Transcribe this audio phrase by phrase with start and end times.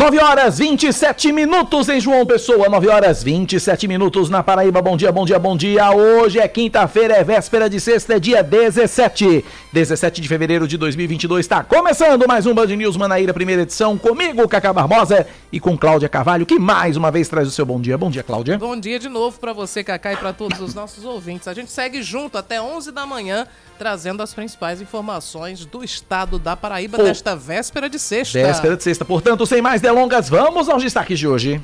[0.00, 4.80] 9 horas 27 minutos em João Pessoa, 9 horas 27 minutos na Paraíba.
[4.80, 5.90] Bom dia, bom dia, bom dia.
[5.90, 9.44] Hoje é quinta-feira, é véspera de sexta, é dia 17.
[9.70, 11.44] 17 de fevereiro de 2022.
[11.44, 16.08] Está começando mais um Band News Manaíra, primeira edição, comigo, Cacá Barbosa e com Cláudia
[16.08, 17.98] Carvalho, que mais uma vez traz o seu bom dia.
[17.98, 18.56] Bom dia, Cláudia.
[18.56, 21.46] Bom dia de novo para você, Cacá, e para todos os nossos ouvintes.
[21.46, 23.46] A gente segue junto até 11 da manhã
[23.80, 27.02] trazendo as principais informações do estado da Paraíba Pô.
[27.02, 28.38] nesta véspera de sexta.
[28.38, 29.06] Véspera de sexta.
[29.06, 29.89] Portanto, sem mais delongas,
[30.30, 31.60] vamos aos destaques de hoje.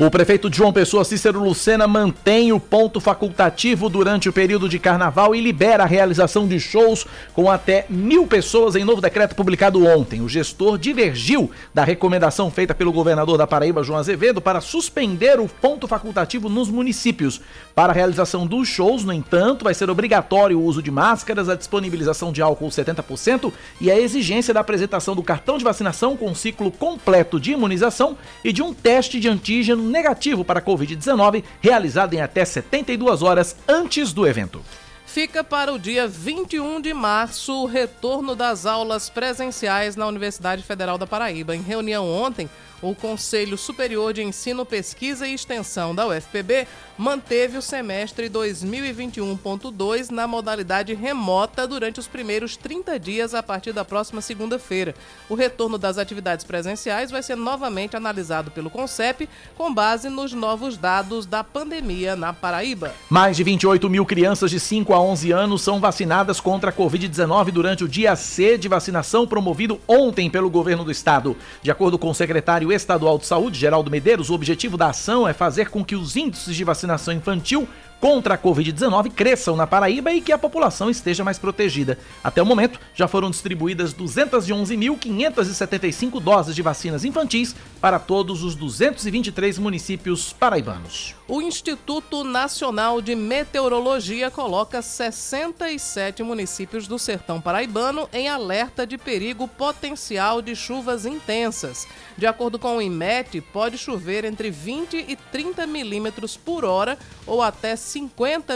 [0.00, 5.36] O prefeito João Pessoa, Cícero Lucena, mantém o ponto facultativo durante o período de carnaval
[5.36, 10.20] e libera a realização de shows com até mil pessoas em novo decreto publicado ontem.
[10.20, 15.46] O gestor divergiu da recomendação feita pelo governador da Paraíba, João Azevedo, para suspender o
[15.46, 17.40] ponto facultativo nos municípios.
[17.72, 21.54] Para a realização dos shows, no entanto, vai ser obrigatório o uso de máscaras, a
[21.54, 26.72] disponibilização de álcool 70% e a exigência da apresentação do cartão de vacinação com ciclo
[26.72, 32.20] completo de imunização e de um teste de antígeno negativo para a Covid-19, realizado em
[32.20, 34.62] até 72 horas antes do evento.
[35.06, 40.98] Fica para o dia 21 de março o retorno das aulas presenciais na Universidade Federal
[40.98, 41.54] da Paraíba.
[41.54, 42.50] Em reunião ontem,
[42.84, 46.68] o Conselho Superior de Ensino, Pesquisa e Extensão da UFPB
[46.98, 53.86] manteve o semestre 2021.2 na modalidade remota durante os primeiros 30 dias a partir da
[53.86, 54.94] próxima segunda-feira.
[55.30, 60.76] O retorno das atividades presenciais vai ser novamente analisado pelo CONCEP com base nos novos
[60.76, 62.94] dados da pandemia na Paraíba.
[63.08, 67.50] Mais de 28 mil crianças de 5 a 11 anos são vacinadas contra a Covid-19
[67.50, 71.34] durante o dia C de vacinação promovido ontem pelo governo do estado.
[71.62, 75.32] De acordo com o secretário Estadual de Saúde, Geraldo Medeiros, o objetivo da ação é
[75.32, 77.68] fazer com que os índices de vacinação infantil
[78.04, 81.98] contra a Covid-19 cresçam na Paraíba e que a população esteja mais protegida.
[82.22, 89.58] Até o momento, já foram distribuídas 211.575 doses de vacinas infantis para todos os 223
[89.58, 91.14] municípios paraibanos.
[91.26, 99.48] O Instituto Nacional de Meteorologia coloca 67 municípios do sertão paraibano em alerta de perigo
[99.48, 101.88] potencial de chuvas intensas.
[102.18, 107.40] De acordo com o IMET, pode chover entre 20 e 30 milímetros por hora ou
[107.40, 107.93] até 50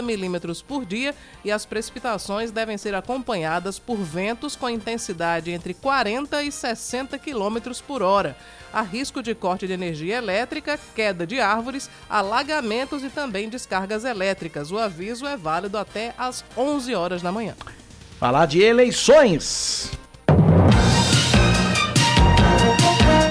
[0.03, 6.43] milímetros por dia e as precipitações devem ser acompanhadas por ventos com intensidade entre 40
[6.43, 8.35] e 60 quilômetros por hora.
[8.71, 14.71] Há risco de corte de energia elétrica, queda de árvores, alagamentos e também descargas elétricas.
[14.71, 17.55] O aviso é válido até às 11 horas da manhã.
[18.19, 19.91] Falar de eleições.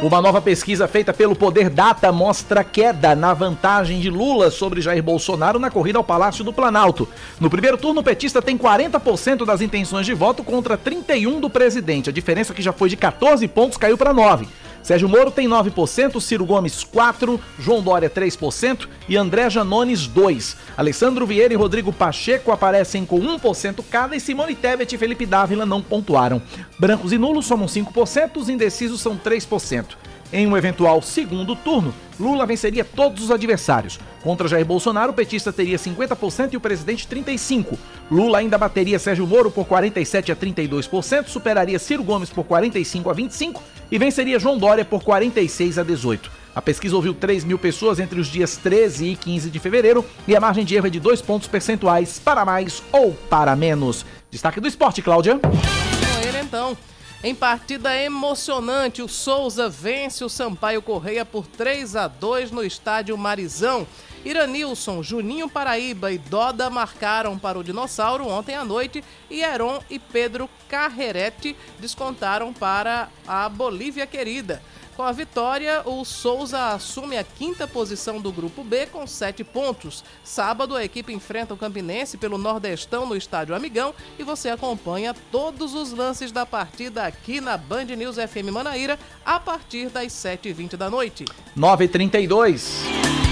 [0.00, 5.02] Uma nova pesquisa feita pelo Poder Data mostra queda na vantagem de Lula sobre Jair
[5.02, 7.08] Bolsonaro na corrida ao Palácio do Planalto.
[7.40, 12.10] No primeiro turno, o petista tem 40% das intenções de voto contra 31% do presidente.
[12.10, 14.46] A diferença que já foi de 14 pontos caiu para 9.
[14.88, 20.56] Sérgio Moro tem 9%, Ciro Gomes 4%, João Dória 3% e André Janones 2%.
[20.78, 25.66] Alessandro Vieira e Rodrigo Pacheco aparecem com 1% cada e Simone Tebet e Felipe Dávila
[25.66, 26.40] não pontuaram.
[26.78, 29.88] Brancos e nulos somam 5%, os indecisos são 3%.
[30.32, 34.00] Em um eventual segundo turno, Lula venceria todos os adversários.
[34.22, 37.76] Contra Jair Bolsonaro, o petista teria 50% e o presidente 35%.
[38.10, 43.14] Lula ainda bateria Sérgio Moro por 47% a 32%, superaria Ciro Gomes por 45% a
[43.14, 43.60] 25%
[43.90, 46.30] e venceria João Dória por 46% a 18%.
[46.54, 50.34] A pesquisa ouviu 3 mil pessoas entre os dias 13 e 15 de fevereiro e
[50.34, 54.04] a margem de erro é de 2 pontos percentuais para mais ou para menos.
[54.28, 55.38] Destaque do esporte, Cláudia.
[55.38, 56.76] Com ele então.
[57.22, 63.16] Em partida emocionante, o Souza vence o Sampaio Correia por 3 a 2 no estádio
[63.16, 63.86] Marizão.
[64.24, 69.98] Iranilson, Juninho Paraíba e Doda marcaram para o Dinossauro ontem à noite e Heron e
[69.98, 74.62] Pedro Carrerete descontaram para a Bolívia Querida.
[74.98, 80.02] Com a vitória, o Souza assume a quinta posição do Grupo B com sete pontos.
[80.24, 85.72] Sábado, a equipe enfrenta o Campinense pelo Nordestão no Estádio Amigão e você acompanha todos
[85.72, 90.90] os lances da partida aqui na Band News FM Manaíra a partir das 7h20 da
[90.90, 91.24] noite.
[91.56, 93.27] 9h32.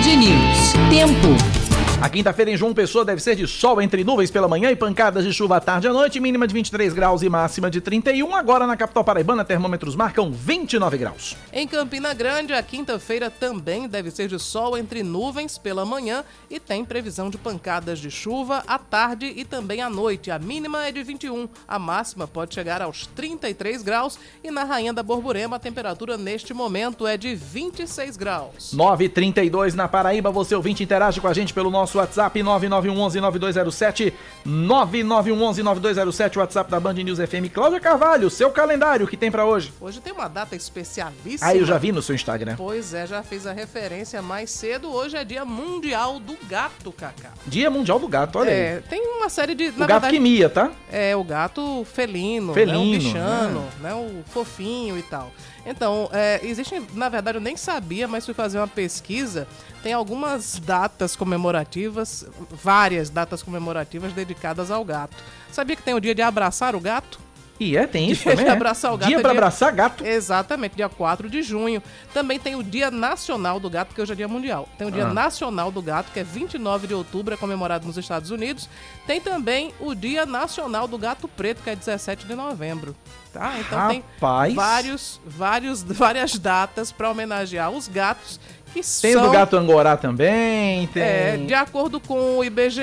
[0.00, 0.72] Band News.
[0.88, 1.49] Tempo.
[2.02, 5.22] A quinta-feira em João Pessoa deve ser de sol entre nuvens pela manhã e pancadas
[5.22, 8.34] de chuva à tarde e à noite, mínima de 23 graus e máxima de 31.
[8.34, 11.36] Agora na capital paraibana, termômetros marcam 29 graus.
[11.52, 16.58] Em Campina Grande, a quinta-feira também deve ser de sol entre nuvens pela manhã e
[16.58, 20.30] tem previsão de pancadas de chuva à tarde e também à noite.
[20.30, 24.94] A mínima é de 21, a máxima pode chegar aos 33 graus e na Rainha
[24.94, 28.72] da Borborema a temperatura neste momento é de 26 graus.
[28.74, 34.12] 9:32 na Paraíba, você ouvinte interage com a gente pelo nosso WhatsApp 9911-9207,
[34.46, 37.52] 9911-9207, WhatsApp da Band News FM.
[37.52, 39.72] Cláudia Carvalho, seu calendário que tem para hoje?
[39.80, 41.50] Hoje tem uma data especialíssima.
[41.50, 42.54] Ah, eu já vi no seu Instagram.
[42.56, 44.90] Pois é, já fiz a referência mais cedo.
[44.92, 47.30] Hoje é Dia Mundial do Gato, Cacá.
[47.46, 48.82] Dia Mundial do Gato, olha É, aí.
[48.82, 49.68] tem uma série de.
[49.68, 50.70] O gato verdade, que mia, tá?
[50.90, 55.30] É, o gato felino, Felino, né, o bichano, né, o fofinho e tal.
[55.64, 59.46] Então, é, existem, na verdade, eu nem sabia, mas fui fazer uma pesquisa.
[59.82, 65.16] Tem algumas datas comemorativas, várias datas comemorativas dedicadas ao gato.
[65.50, 67.20] Sabia que tem o dia de abraçar o gato?
[67.60, 68.44] E é, tem isso Dia também.
[68.46, 68.54] de é.
[68.54, 70.04] abraçar o gato Dia é pra dia- abraçar gato.
[70.06, 71.82] Exatamente, dia 4 de junho.
[72.14, 74.66] Também tem o Dia Nacional do Gato, que hoje é dia mundial.
[74.78, 75.12] Tem o Dia Ah.
[75.12, 78.66] Nacional do Gato, que é 29 de outubro, é comemorado nos Estados Unidos.
[79.06, 82.96] Tem também o Dia Nacional do Gato Preto, que é 17 de novembro.
[83.32, 83.54] Tá?
[83.60, 84.54] Então tem Rapaz.
[84.54, 88.40] vários, vários, várias datas para homenagear os gatos
[88.72, 91.02] que Tem o são do gato angorá também, tem...
[91.02, 92.80] é, de acordo com o IBGE,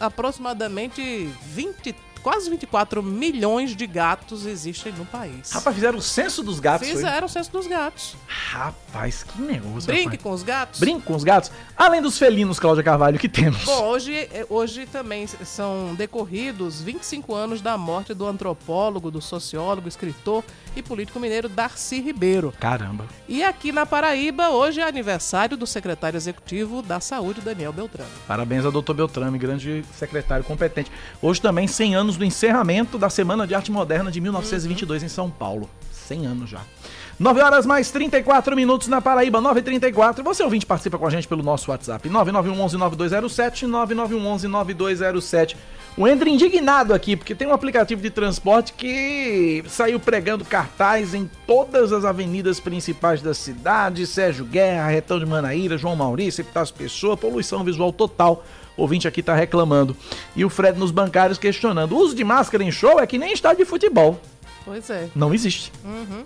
[0.00, 1.94] aproximadamente 20,
[2.28, 5.50] quase 24 milhões de gatos existem no país.
[5.50, 6.86] Rapaz, fizeram o censo dos gatos.
[6.86, 6.96] foi?
[6.98, 8.16] Fizeram o censo dos gatos.
[8.26, 9.86] Rapaz, que negócio.
[9.86, 10.22] Brinque rapaz.
[10.22, 10.78] com os gatos.
[10.78, 11.50] Brinque com os gatos.
[11.74, 13.64] Além dos felinos, Cláudia Carvalho, que temos.
[13.64, 19.88] Bom, hoje, eh, hoje também são decorridos 25 anos da morte do antropólogo, do sociólogo,
[19.88, 20.44] escritor
[20.76, 22.52] e político mineiro Darcy Ribeiro.
[22.60, 23.06] Caramba.
[23.26, 28.10] E aqui na Paraíba, hoje é aniversário do secretário executivo da Saúde, Daniel Beltrame.
[28.26, 30.92] Parabéns ao doutor Beltrame, grande secretário competente.
[31.22, 35.30] Hoje também 100 anos do encerramento da Semana de Arte Moderna de 1922 em São
[35.30, 35.70] Paulo.
[35.90, 36.60] 100 anos já.
[37.18, 40.22] 9 horas mais 34 minutos na Paraíba, 9h34.
[40.22, 45.56] Você ouvinte participa com a gente pelo nosso WhatsApp, 9911-9207, 9911-9207.
[45.96, 51.28] O Endre indignado aqui, porque tem um aplicativo de transporte que saiu pregando cartaz em
[51.44, 57.16] todas as avenidas principais da cidade, Sérgio Guerra, Retão de Manaíra, João Maurício, Epitácio Pessoa,
[57.16, 58.44] poluição visual total.
[58.78, 59.94] O ouvinte aqui tá reclamando.
[60.36, 61.92] E o Fred nos bancários questionando.
[61.92, 64.18] O uso de máscara em show é que nem estádio de futebol.
[64.64, 65.08] Pois é.
[65.14, 65.72] Não existe.
[65.84, 66.24] Uhum.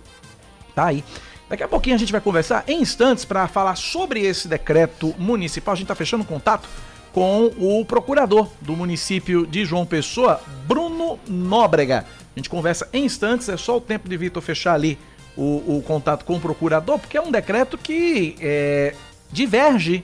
[0.75, 1.03] Tá aí.
[1.49, 5.73] Daqui a pouquinho a gente vai conversar em instantes para falar sobre esse decreto municipal.
[5.73, 6.69] A gente tá fechando contato
[7.11, 12.05] com o procurador do município de João Pessoa, Bruno Nóbrega.
[12.35, 14.97] A gente conversa em instantes, é só o tempo de Vitor fechar ali
[15.35, 18.95] o, o contato com o procurador, porque é um decreto que é,
[19.31, 20.03] diverge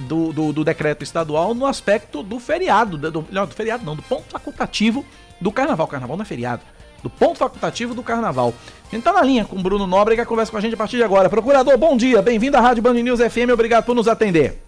[0.00, 4.24] do, do, do decreto estadual no aspecto do feriado, do, do, feriado não, do ponto
[4.30, 5.04] facultativo
[5.40, 5.86] do carnaval.
[5.86, 6.62] Carnaval não é feriado.
[7.02, 8.52] Do ponto facultativo do carnaval.
[8.90, 10.96] A gente tá na linha com o Bruno Nóbrega, conversa com a gente a partir
[10.96, 11.30] de agora.
[11.30, 14.58] Procurador, bom dia, bem-vindo à Rádio Band News FM, obrigado por nos atender.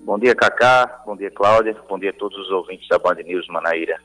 [0.00, 1.02] Bom dia, Cacá.
[1.06, 1.74] Bom dia, Cláudia.
[1.88, 3.98] Bom dia a todos os ouvintes da Band News Manaíra.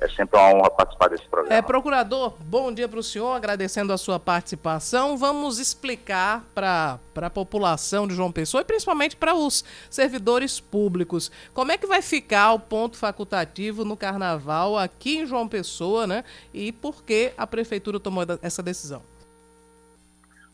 [0.00, 1.54] É sempre uma honra participar desse programa.
[1.54, 5.18] É, procurador, bom dia para o senhor, agradecendo a sua participação.
[5.18, 11.70] Vamos explicar para a população de João Pessoa e principalmente para os servidores públicos como
[11.70, 16.24] é que vai ficar o ponto facultativo no carnaval aqui em João Pessoa, né?
[16.54, 19.02] E por que a prefeitura tomou essa decisão.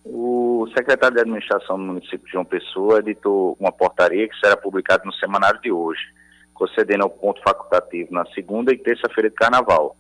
[0.05, 5.05] O secretário de Administração do município de João Pessoa editou uma portaria que será publicada
[5.05, 6.03] no semanário de hoje,
[6.57, 9.97] concedendo ao ponto facultativo na segunda e terça-feira de carnaval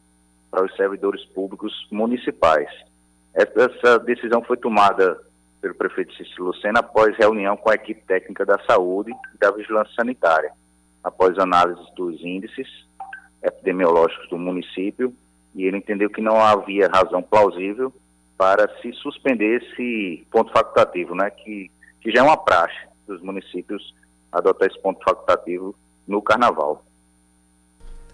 [0.50, 2.68] para os servidores públicos municipais.
[3.34, 5.20] Essa decisão foi tomada
[5.60, 9.94] pelo prefeito Cícero Lucena após reunião com a equipe técnica da saúde e da vigilância
[9.94, 10.50] sanitária,
[11.04, 12.68] após análise dos índices
[13.42, 15.12] epidemiológicos do município,
[15.54, 17.92] e ele entendeu que não havia razão plausível
[18.36, 21.70] para se suspender esse ponto facultativo, né, que,
[22.00, 23.94] que já é uma praxe dos municípios
[24.32, 25.74] adotar esse ponto facultativo
[26.06, 26.84] no carnaval.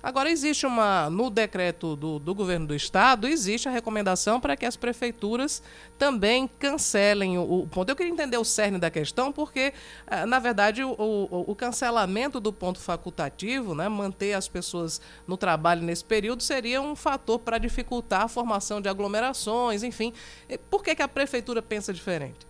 [0.02, 1.08] Agora, existe uma.
[1.08, 5.62] No decreto do, do governo do estado, existe a recomendação para que as prefeituras
[5.96, 7.88] também cancelem o, o, ponto.
[7.88, 9.72] Eu queria entender o cerne da questão, porque,
[10.26, 15.82] na verdade, o, o, o, cancelamento do ponto facultativo, né, manter as pessoas no trabalho
[15.82, 20.12] nesse período, seria um fator para dificultar a formação de aglomerações, enfim.
[20.68, 22.44] Por que, que a prefeitura pensa diferente?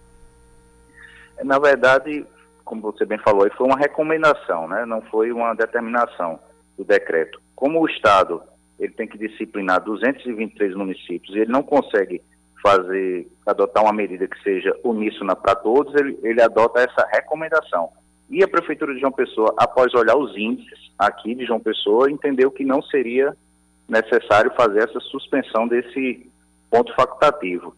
[1.45, 2.25] Na verdade,
[2.65, 4.85] como você bem falou, foi uma recomendação, né?
[4.87, 6.39] não foi uma determinação
[6.77, 7.41] do decreto.
[7.55, 8.43] Como o Estado
[8.79, 12.21] ele tem que disciplinar 223 municípios e ele não consegue
[12.63, 17.91] fazer, adotar uma medida que seja uníssona para todos, ele, ele adota essa recomendação.
[18.31, 22.51] E a Prefeitura de João Pessoa, após olhar os índices aqui de João Pessoa, entendeu
[22.51, 23.37] que não seria
[23.89, 26.31] necessário fazer essa suspensão desse
[26.71, 27.77] ponto facultativo.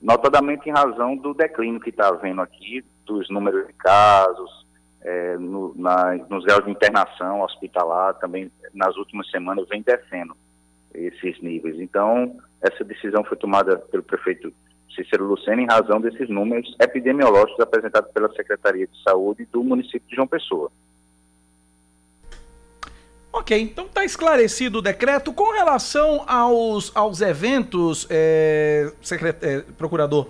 [0.00, 4.50] Notadamente em razão do declínio que está havendo aqui, dos números de casos,
[5.02, 10.36] é, no, na, nos graus de internação hospitalar, também nas últimas semanas vem descendo
[10.94, 11.78] esses níveis.
[11.78, 14.52] Então, essa decisão foi tomada pelo prefeito
[14.94, 20.16] Cícero Lucena em razão desses números epidemiológicos apresentados pela Secretaria de Saúde do município de
[20.16, 20.70] João Pessoa.
[23.32, 25.32] Ok, então está esclarecido o decreto.
[25.32, 30.26] Com relação aos, aos eventos, é, secret, é, procurador,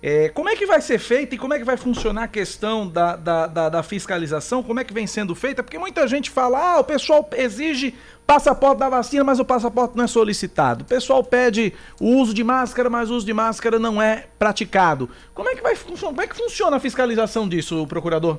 [0.00, 2.86] é, como é que vai ser feita e como é que vai funcionar a questão
[2.86, 4.62] da, da, da, da, fiscalização?
[4.62, 5.62] Como é que vem sendo feita?
[5.62, 10.04] Porque muita gente fala, ah, o pessoal exige passaporte da vacina, mas o passaporte não
[10.04, 10.82] é solicitado.
[10.82, 15.10] O pessoal pede o uso de máscara, mas o uso de máscara não é praticado.
[15.34, 18.38] Como é que vai como é que funciona a fiscalização disso, procurador?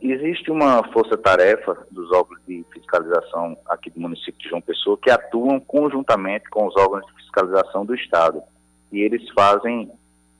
[0.00, 5.60] Existe uma força-tarefa dos órgãos de fiscalização aqui do município de João Pessoa que atuam
[5.60, 8.42] conjuntamente com os órgãos de fiscalização do Estado.
[8.90, 9.90] E eles fazem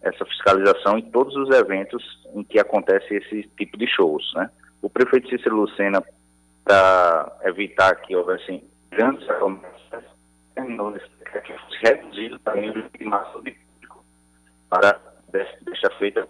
[0.04, 2.02] essa fiscalização em todos os eventos
[2.34, 4.32] em que acontece esse tipo de shows.
[4.34, 4.50] Né?
[4.82, 6.02] O prefeito Cícero Lucena,
[6.62, 10.04] para evitar que houvessem grandes aglomerações,
[10.54, 11.08] terminou esse
[11.40, 14.04] que fosse reduzido também o de massa de público
[14.68, 15.00] para
[15.62, 16.28] deixar feita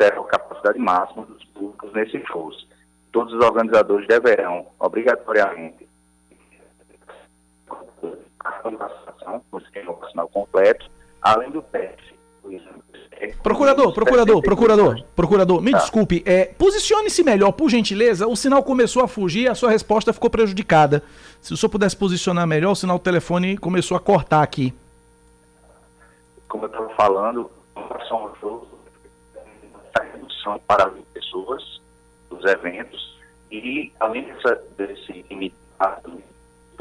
[0.00, 2.68] a capacidade máxima dos públicos nesses shows.
[3.10, 5.88] Todos os organizadores deverão, obrigatoriamente,
[8.40, 10.88] a vacinação, o esquema vacinal completo,
[11.22, 12.08] além do teste.
[13.42, 15.78] Procurador, procurador, procurador, procurador, me tá.
[15.78, 18.26] desculpe, é, posicione-se melhor, por gentileza.
[18.26, 21.02] O sinal começou a fugir, a sua resposta ficou prejudicada.
[21.40, 24.72] Se o senhor pudesse posicionar melhor, o sinal do telefone começou a cortar aqui.
[26.48, 28.68] Como eu estava falando, ao jogo,
[30.12, 31.80] redução para as pessoas
[32.30, 33.18] dos eventos
[33.50, 36.22] e além dessa, desse limitado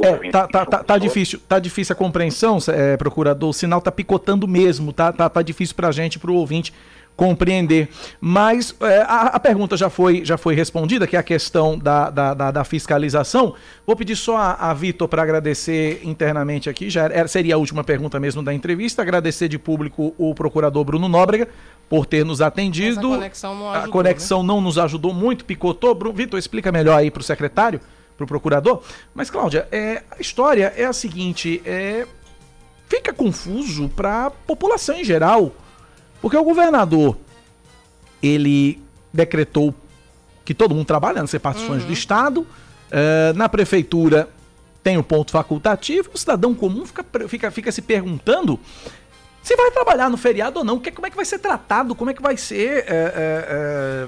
[0.02, 3.50] é, tá, tá, tá, tá, difícil, tá difícil a compreensão, é, procurador.
[3.50, 6.74] O sinal tá picotando mesmo, tá, tá, tá difícil pra gente, pro ouvinte
[7.18, 7.90] compreender.
[8.22, 12.12] Mas é, a, a, pergunta já foi, já foi respondida, que é a questão da,
[12.12, 13.56] da, da, da fiscalização.
[13.86, 17.84] Vou pedir só a, a Vitor para agradecer internamente aqui, já era, seria a última
[17.84, 19.02] pergunta mesmo da entrevista.
[19.02, 21.50] Agradecer de público o procurador Bruno Nóbrega
[21.90, 23.14] por ter nos atendido.
[23.14, 24.48] a conexão não ajudou, a conexão né?
[24.48, 25.98] não nos ajudou muito, picotou.
[26.14, 27.82] Vitor, explica melhor aí para o secretário,
[28.18, 28.82] para o procurador.
[29.14, 32.06] Mas, Cláudia, é, a história é a seguinte: é,
[32.90, 35.54] fica confuso para a população em geral.
[36.20, 37.16] Porque o governador,
[38.22, 38.82] ele
[39.14, 39.74] decretou
[40.44, 41.88] que todo mundo trabalha nas repartições uhum.
[41.88, 44.30] do Estado, uh, na prefeitura
[44.82, 48.58] tem o ponto facultativo, o cidadão comum fica, fica, fica se perguntando
[49.44, 52.10] se vai trabalhar no feriado ou não, que, como é que vai ser tratado, como
[52.10, 52.86] é que vai ser.
[52.88, 54.08] É, é,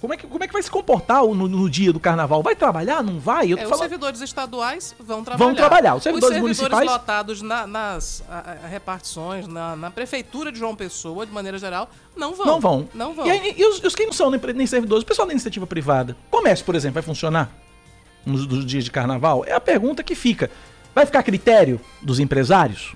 [0.00, 2.40] como é, que, como é que vai se comportar no, no dia do carnaval?
[2.40, 3.02] Vai trabalhar?
[3.02, 3.52] Não vai?
[3.52, 3.66] É.
[3.66, 5.44] Os servidores estaduais vão trabalhar.
[5.44, 5.94] Vão trabalhar.
[5.96, 6.88] Os servidores, os servidores municipais.
[6.88, 11.90] lotados na, nas a, a repartições, na, na, prefeitura de João Pessoa, de maneira geral,
[12.16, 12.46] não vão.
[12.46, 12.88] Não vão.
[12.94, 13.26] Não vão.
[13.26, 15.66] E, aí, e os, os, que não são nem, nem servidores, o pessoal da iniciativa
[15.66, 16.16] privada.
[16.30, 17.50] Comércio, por exemplo, vai funcionar
[18.24, 19.44] nos, nos dias de carnaval?
[19.46, 20.48] É a pergunta que fica.
[20.94, 22.94] Vai ficar a critério dos empresários?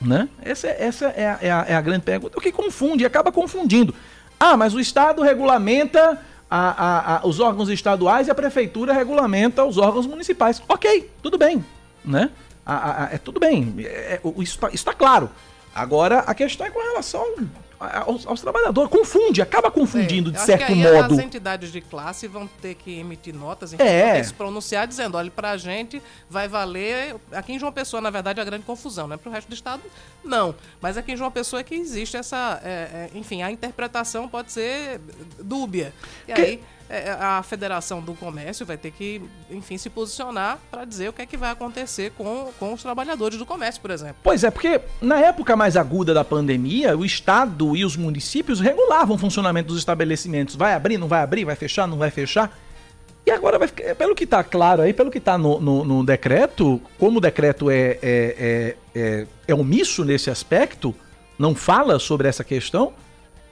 [0.00, 0.28] Né?
[0.40, 2.38] Essa, essa é, a, é, a, é a grande pergunta.
[2.38, 3.94] O que confunde, acaba confundindo.
[4.42, 6.18] Ah, mas o Estado regulamenta
[6.50, 10.62] a, a, a, os órgãos estaduais e a prefeitura regulamenta os órgãos municipais.
[10.66, 11.62] Ok, tudo bem.
[12.02, 12.30] Né?
[13.12, 13.74] é tudo bem.
[13.80, 15.30] É, é isso está tá claro.
[15.74, 17.22] Agora, a questão é com relação
[17.80, 18.90] aos, aos, trabalhadores.
[18.90, 21.14] Confunde, acaba confundindo é, de certo modo.
[21.14, 24.12] As entidades de classe vão ter que emitir notas, enfim, é.
[24.12, 27.16] ter que se pronunciar dizendo: olha, pra gente vai valer.
[27.32, 29.16] Aqui em João Pessoa, na verdade, é a grande confusão, né?
[29.16, 29.82] Pro resto do estado,
[30.22, 30.54] não.
[30.80, 32.60] Mas aqui em João Pessoa é que existe essa.
[32.62, 35.00] É, é, enfim, a interpretação pode ser
[35.42, 35.94] dúbia.
[36.28, 36.40] E que...
[36.40, 36.79] aí é, é,
[37.20, 41.26] a Federação do Comércio vai ter que, enfim, se posicionar para dizer o que é
[41.26, 44.16] que vai acontecer com, com os trabalhadores do comércio, por exemplo.
[44.22, 49.14] Pois é, porque na época mais aguda da pandemia, o Estado e os municípios regulavam
[49.14, 50.56] o funcionamento dos estabelecimentos.
[50.56, 52.58] Vai abrir, não vai abrir, vai fechar, não vai fechar.
[53.24, 56.04] E agora, vai ficar, pelo que está claro aí, pelo que está no, no, no,
[56.04, 60.92] decreto, como o decreto é, é, é, é, é omisso nesse aspecto,
[61.38, 62.92] não fala sobre essa questão,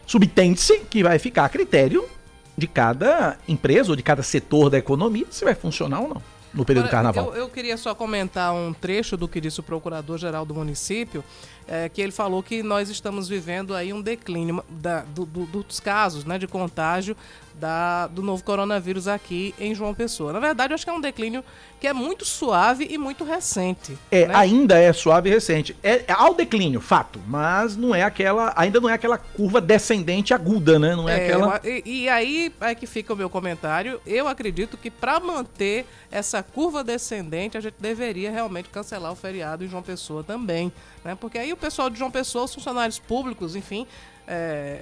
[0.07, 2.09] subtende-se que vai ficar a critério
[2.59, 6.23] de cada empresa ou de cada setor da economia se vai funcionar ou não.
[6.53, 7.27] no período do carnaval.
[7.29, 11.23] Eu, eu, queria só comentar um trecho do que disse o procurador-geral do município,
[11.69, 15.79] é, que ele falou que nós estamos vivendo aí um declínio da, do, do, dos
[15.79, 17.15] casos né, de contágio
[17.59, 20.33] da, do novo coronavírus aqui em João Pessoa.
[20.33, 21.45] Na verdade, eu acho que é um declínio
[21.81, 23.97] que é muito suave e muito recente.
[24.11, 24.35] É, né?
[24.35, 25.77] ainda é suave e recente.
[25.83, 30.33] É, é ao declínio, fato, mas não é aquela, ainda não é aquela curva descendente
[30.33, 30.95] aguda, né?
[30.95, 31.61] Não é, é aquela.
[31.65, 34.01] E, e, aí é que fica o meu comentário.
[34.07, 39.65] Eu acredito que para manter essa curva descendente, a gente deveria realmente cancelar o feriado
[39.65, 40.73] em João Pessoa também,
[41.09, 41.15] né?
[41.15, 43.87] Porque aí o pessoal de João Pessoa, os funcionários públicos, enfim,
[44.27, 44.35] é,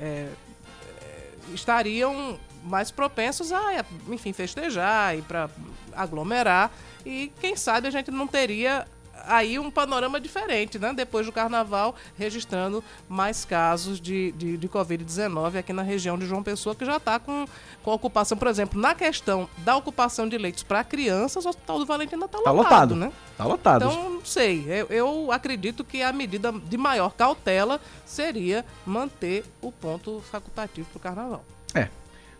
[0.02, 5.48] é, é estariam mais propensos a, enfim, festejar e para
[5.92, 6.72] aglomerar.
[7.04, 8.88] E quem sabe a gente não teria
[9.24, 10.92] aí um panorama diferente, né?
[10.92, 16.42] Depois do carnaval, registrando mais casos de, de, de Covid-19 aqui na região de João
[16.42, 17.46] Pessoa, que já está com,
[17.82, 21.86] com ocupação, por exemplo, na questão da ocupação de leitos para crianças, o Hospital do
[21.86, 23.12] Valentim ainda está tá lotado, lotado, né?
[23.32, 23.84] Está lotado.
[23.84, 24.64] Então, não sei.
[24.68, 30.98] Eu, eu acredito que a medida de maior cautela seria manter o ponto facultativo para
[30.98, 31.44] o carnaval.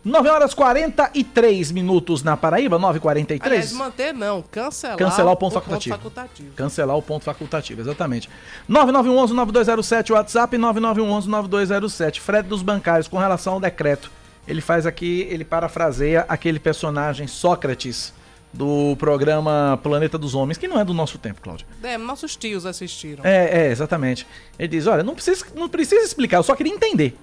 [0.05, 3.39] É, 9 horas 43 minutos na Paraíba, 9h43.
[3.41, 5.95] Aliás, manter não, cancelar, cancelar o ponto, o facultativo.
[5.95, 6.53] ponto facultativo.
[6.55, 8.29] Cancelar o ponto facultativo, exatamente.
[8.69, 12.19] 9911-9207, WhatsApp 9911-9207.
[12.19, 14.11] Fred dos Bancários, com relação ao decreto.
[14.47, 18.13] Ele faz aqui, ele parafraseia aquele personagem Sócrates
[18.53, 21.67] do programa Planeta dos Homens, que não é do nosso tempo, Cláudio.
[21.83, 23.25] É, nossos tios assistiram.
[23.25, 24.25] É, é, exatamente.
[24.57, 27.17] Ele diz, olha, não precisa, não precisa explicar, eu só queria entender.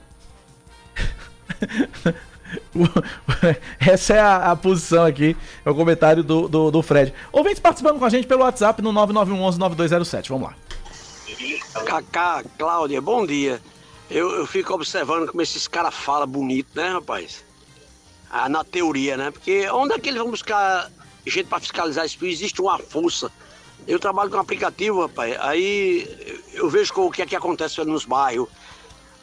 [3.78, 7.12] Essa é a, a, posição aqui, é o comentário do, do, do Fred.
[7.32, 10.28] Ouvintes participando com a gente pelo WhatsApp no 9911-9207.
[10.28, 10.56] Vamos lá.
[11.84, 13.60] Cacá, Cláudia, bom dia.
[14.10, 17.44] Eu, eu fico observando como esses caras falam bonito, né, rapaz?
[18.30, 19.30] Ah, na teoria, né?
[19.30, 20.90] Porque onde é que eles vão buscar
[21.26, 22.24] gente para fiscalizar isso?
[22.24, 23.30] Existe uma força.
[23.86, 25.36] Eu trabalho com um aplicativo, rapaz.
[25.40, 28.48] Aí eu vejo o que é que acontece nos bairros.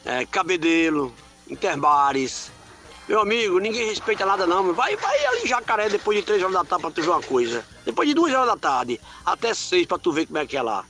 [0.04, 1.12] É, Cabedelo,
[1.48, 2.50] Interbares,
[3.08, 4.72] meu amigo, ninguém respeita nada não.
[4.72, 7.22] Vai, vai ali em Jacaré depois de 3 horas da tarde pra tu ver uma
[7.22, 7.64] coisa.
[7.84, 10.62] Depois de 2 horas da tarde, até 6 pra tu ver como é que é
[10.62, 10.84] lá.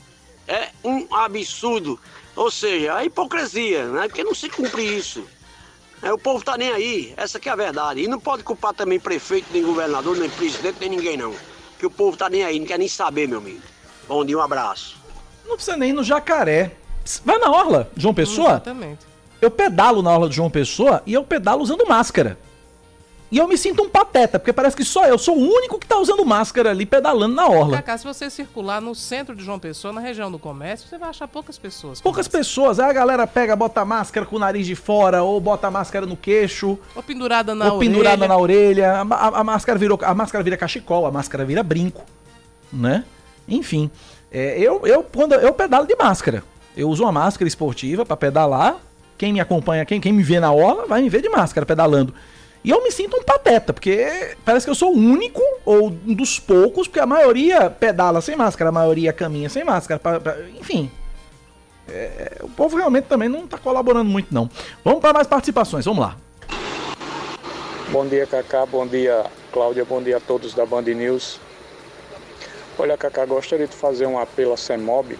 [0.47, 1.99] É um absurdo.
[2.37, 4.09] Ou seja, a hipocrisia, né?
[4.09, 5.25] Porque não se cumpre isso.
[6.03, 8.03] É, o povo tá nem aí, essa que é a verdade.
[8.03, 11.35] E não pode culpar também prefeito, nem governador, nem presidente, nem ninguém não.
[11.79, 13.63] Que o povo tá nem aí, não quer nem saber, meu amigo.
[14.09, 14.97] Bom dia, um abraço.
[15.47, 16.77] Não precisa nem ir no Jacaré.
[17.25, 18.51] Vai na Orla, João Pessoa?
[18.51, 19.12] Exatamente.
[19.43, 22.39] Eu pedalo na aula de João Pessoa e eu pedalo usando máscara.
[23.29, 25.87] E eu me sinto um pateta, porque parece que só eu sou o único que
[25.87, 27.79] tá usando máscara ali pedalando na orla.
[27.79, 31.09] Cacá, se você circular no centro de João Pessoa, na região do comércio, você vai
[31.09, 32.01] achar poucas pessoas.
[32.01, 32.79] Poucas pessoas.
[32.79, 36.17] Aí a galera pega, bota máscara com o nariz de fora, ou bota máscara no
[36.17, 36.79] queixo.
[36.95, 37.91] Ou pendurada na ou orelha.
[37.91, 38.93] pendurada na orelha.
[38.93, 42.05] A, a, a, máscara virou, a máscara vira cachecol, a máscara vira brinco,
[42.73, 43.05] né?
[43.49, 43.91] Enfim.
[44.31, 46.45] É, eu, eu, quando eu pedalo de máscara.
[46.77, 48.77] Eu uso uma máscara esportiva para pedalar
[49.23, 52.13] quem me acompanha, quem, quem me vê na orla, vai me ver de máscara pedalando.
[52.65, 56.13] E eu me sinto um pateta, porque parece que eu sou o único, ou um
[56.13, 60.01] dos poucos, porque a maioria pedala sem máscara, a maioria caminha sem máscara.
[60.01, 60.91] Pra, pra, enfim.
[61.89, 64.51] É, o povo realmente também não está colaborando muito, não.
[64.85, 66.17] Vamos para mais participações, vamos lá.
[67.93, 68.67] Bom dia, Cacá.
[68.67, 69.85] Bom dia, Cláudia.
[69.85, 71.39] Bom dia a todos da Band News.
[72.77, 75.17] Olha, Cacá, gostaria de fazer um apelo à CEMOB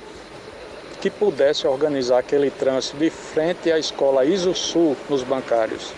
[1.03, 5.93] que pudesse organizar aquele trânsito de frente à escola Iso Sul nos bancários,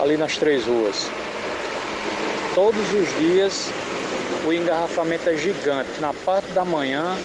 [0.00, 1.08] ali nas três ruas.
[2.56, 3.70] Todos os dias
[4.44, 7.16] o engarrafamento é gigante, na parte da manhã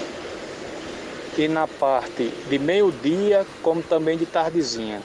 [1.35, 5.01] e na parte de meio-dia, como também de tardezinha.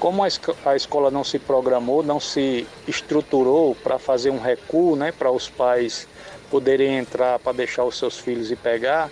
[0.00, 5.30] Como a escola não se programou, não se estruturou para fazer um recuo, né, para
[5.30, 6.08] os pais
[6.50, 9.10] poderem entrar para deixar os seus filhos e pegar,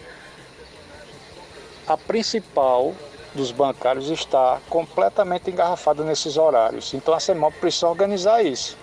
[1.90, 2.94] a principal
[3.34, 6.94] dos bancários está completamente engarrafada nesses horários.
[6.94, 8.78] Então a CEMOP precisa organizar isso.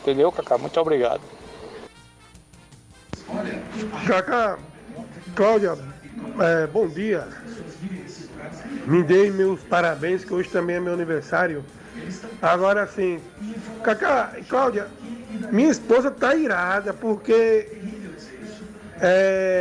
[0.00, 0.56] Entendeu, Cacá?
[0.56, 1.20] Muito obrigado.
[4.06, 4.58] Cacá,
[5.36, 5.76] Cláudia,
[6.40, 7.28] é, bom dia.
[8.86, 11.62] Me dei meus parabéns, que hoje também é meu aniversário.
[12.40, 13.20] Agora sim,
[13.84, 14.88] Cacá, Cláudia,
[15.50, 17.68] minha esposa tá irada porque
[19.04, 19.51] é,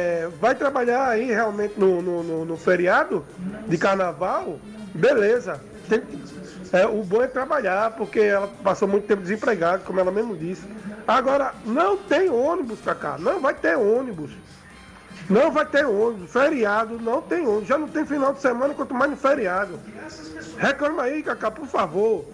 [0.42, 3.24] vai trabalhar aí realmente no, no, no, no feriado
[3.68, 4.60] de carnaval,
[4.94, 5.62] beleza.
[5.88, 6.02] Tem,
[6.74, 10.68] é, o bom é trabalhar, porque ela passou muito tempo desempregada, como ela mesmo disse.
[11.08, 13.18] Agora, não tem ônibus, Cacá.
[13.20, 14.32] Não vai ter ônibus.
[15.30, 16.32] Não vai ter ônibus.
[16.32, 17.68] Feriado não tem ônibus.
[17.68, 19.80] Já não tem final de semana, quanto mais no feriado.
[20.58, 22.26] Reclama aí, Cacá, por favor.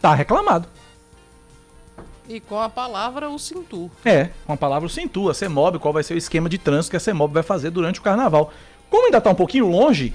[0.00, 0.68] Tá reclamado.
[2.28, 3.90] E com a palavra o Cintu.
[4.04, 6.90] É, com a palavra o Cintu, a CEMOB, qual vai ser o esquema de trânsito
[6.90, 8.52] que a CEMOB vai fazer durante o carnaval.
[8.90, 10.12] Como ainda está um pouquinho longe,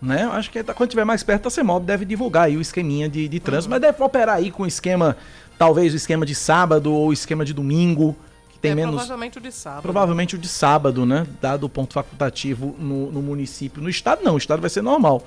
[0.00, 0.24] né?
[0.32, 3.40] Acho que quando tiver mais perto, a CEMOB deve divulgar aí o esqueminha de, de
[3.40, 3.80] trânsito, uhum.
[3.80, 5.16] mas deve operar aí com o esquema,
[5.56, 8.14] talvez o esquema de sábado ou o esquema de domingo.
[8.50, 8.96] Que tem é, menos.
[8.96, 9.82] Provavelmente o de sábado.
[9.82, 11.26] Provavelmente o de sábado, né?
[11.40, 13.82] Dado o ponto facultativo no, no município.
[13.82, 15.22] No estado, não, o estado vai ser normal.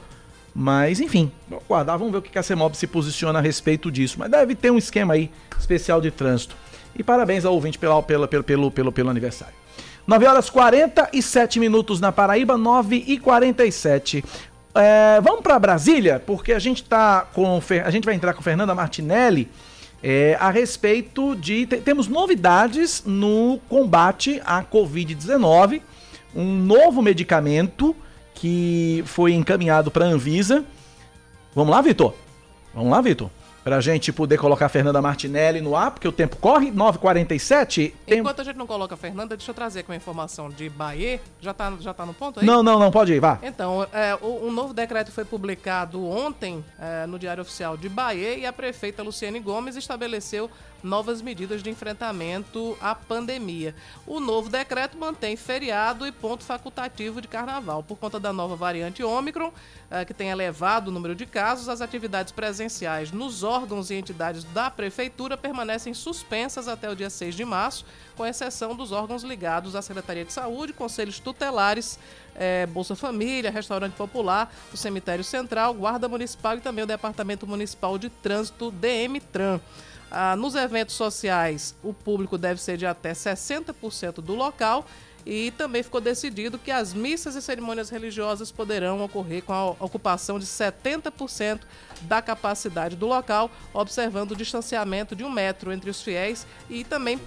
[0.54, 4.18] Mas, enfim, vamos aguardar, vamos ver o que a CEMOB se posiciona a respeito disso.
[4.20, 6.56] Mas deve ter um esquema aí especial de trânsito.
[6.98, 9.54] E parabéns ao ouvinte pela, pela, pelo, pelo, pelo, pelo aniversário.
[10.06, 14.24] 9 horas 47 minutos na Paraíba, 9 e 47.
[14.74, 17.62] É, vamos para Brasília, porque a gente tá com.
[17.86, 19.50] A gente vai entrar com Fernanda Martinelli
[20.04, 21.66] é, a respeito de.
[21.66, 25.82] Temos novidades no combate à Covid-19.
[26.36, 27.96] Um novo medicamento
[28.42, 30.66] que foi encaminhado para a Anvisa.
[31.54, 32.16] Vamos lá, Vitor?
[32.74, 33.30] Vamos lá, Vitor?
[33.64, 37.94] Pra gente poder colocar a Fernanda Martinelli no ar, porque o tempo corre, 9h47.
[38.04, 38.18] Tem...
[38.18, 41.22] Enquanto a gente não coloca a Fernanda, deixa eu trazer com a informação de Bahia.
[41.40, 42.46] Já tá, já tá no ponto aí?
[42.48, 43.38] Não, não, não, pode ir, vá.
[43.44, 48.34] Então, é, o, um novo decreto foi publicado ontem é, no Diário Oficial de Bahia
[48.34, 50.50] e a prefeita Luciane Gomes estabeleceu
[50.84, 53.76] novas medidas de enfrentamento à pandemia.
[54.06, 57.84] O novo decreto mantém feriado e ponto facultativo de carnaval.
[57.84, 59.52] Por conta da nova variante Ômicron,
[59.90, 64.44] eh, que tem elevado o número de casos, as atividades presenciais nos órgãos e entidades
[64.46, 69.76] da Prefeitura permanecem suspensas até o dia 6 de março, com exceção dos órgãos ligados
[69.76, 71.98] à Secretaria de Saúde, conselhos tutelares,
[72.36, 77.98] é, Bolsa Família, Restaurante Popular, o Cemitério Central, Guarda Municipal e também o Departamento Municipal
[77.98, 79.60] de Trânsito, DM-TRAN.
[80.12, 84.86] Ah, nos eventos sociais, o público deve ser de até 60% do local
[85.26, 90.38] e também ficou decidido que as missas e cerimônias religiosas poderão ocorrer com a ocupação
[90.38, 91.62] de 70%
[92.02, 97.18] da capacidade do local, observando o distanciamento de um metro entre os fiéis e também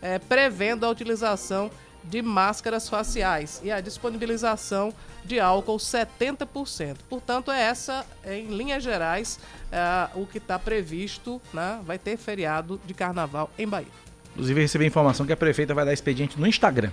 [0.00, 1.70] é, prevendo a utilização
[2.04, 4.92] de máscaras faciais e a disponibilização
[5.24, 6.96] de álcool 70%.
[7.08, 9.38] Portanto, é essa, em linhas gerais,
[9.72, 11.40] é, o que está previsto.
[11.52, 11.80] Né?
[11.84, 14.04] Vai ter feriado de carnaval em Bahia.
[14.32, 16.90] Inclusive, recebi informação que a prefeita vai dar expediente no Instagram.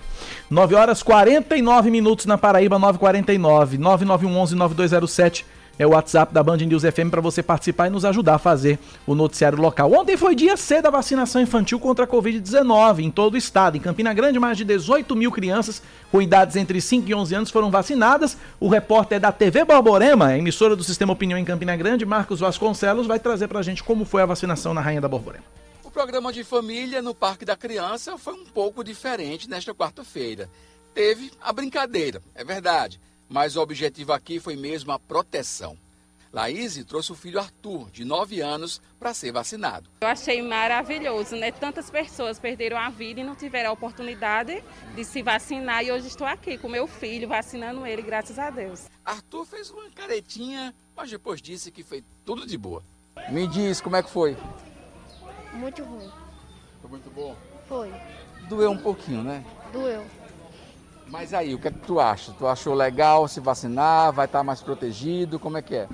[0.48, 5.46] 9 horas 49 minutos na Paraíba, 949 9911 9207
[5.78, 8.78] é o WhatsApp da Band News FM para você participar e nos ajudar a fazer
[9.06, 9.92] o noticiário local.
[9.92, 13.76] Ontem foi dia C da vacinação infantil contra a Covid-19 em todo o estado.
[13.76, 17.50] Em Campina Grande, mais de 18 mil crianças com idades entre 5 e 11 anos
[17.50, 18.36] foram vacinadas.
[18.60, 23.18] O repórter da TV Borborema, emissora do Sistema Opinião em Campina Grande, Marcos Vasconcelos, vai
[23.18, 25.44] trazer para a gente como foi a vacinação na Rainha da Borborema.
[25.82, 30.48] O programa de família no Parque da Criança foi um pouco diferente nesta quarta-feira.
[30.94, 33.00] Teve a brincadeira, é verdade
[33.32, 35.76] mas o objetivo aqui foi mesmo a proteção.
[36.30, 39.88] Laís trouxe o filho Arthur, de 9 anos, para ser vacinado.
[40.00, 41.50] Eu achei maravilhoso, né?
[41.50, 44.62] Tantas pessoas perderam a vida e não tiveram a oportunidade
[44.94, 45.84] de se vacinar.
[45.84, 48.86] E hoje estou aqui com meu filho, vacinando ele, graças a Deus.
[49.04, 52.82] Arthur fez uma caretinha, mas depois disse que foi tudo de boa.
[53.30, 54.36] Me diz, como é que foi?
[55.52, 56.10] Muito ruim.
[56.80, 57.36] Foi muito bom?
[57.68, 57.92] Foi.
[58.48, 59.44] Doeu um pouquinho, né?
[59.70, 60.04] Doeu.
[61.12, 62.32] Mas aí, o que é que tu acha?
[62.32, 64.10] Tu achou legal se vacinar?
[64.14, 65.38] Vai estar mais protegido?
[65.38, 65.86] Como é que é?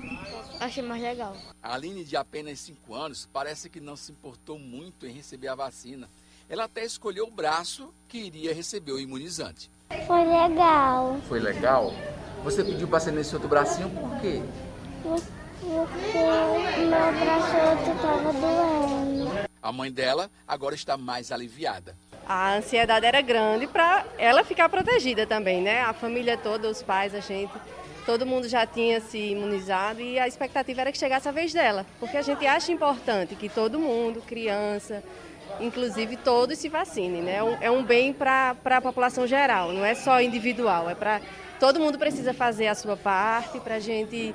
[0.61, 1.35] Achei mais legal.
[1.61, 5.55] A Aline, de apenas 5 anos, parece que não se importou muito em receber a
[5.55, 6.07] vacina.
[6.47, 9.69] Ela até escolheu o braço que iria receber o imunizante.
[10.07, 11.19] Foi legal.
[11.27, 11.93] Foi legal?
[12.45, 14.41] Você pediu para ser nesse outro bracinho por quê?
[15.03, 15.25] Porque
[15.61, 15.85] meu
[17.19, 19.49] braço estava doendo.
[19.61, 21.93] A mãe dela agora está mais aliviada
[22.27, 25.81] a ansiedade era grande para ela ficar protegida também, né?
[25.81, 27.51] A família toda, os pais, a gente,
[28.05, 31.85] todo mundo já tinha se imunizado e a expectativa era que chegasse a vez dela,
[31.99, 35.03] porque a gente acha importante que todo mundo, criança,
[35.59, 37.39] inclusive todos se vacinem, né?
[37.61, 41.21] É um bem para a população geral, não é só individual, é para
[41.59, 44.33] todo mundo precisa fazer a sua parte para a gente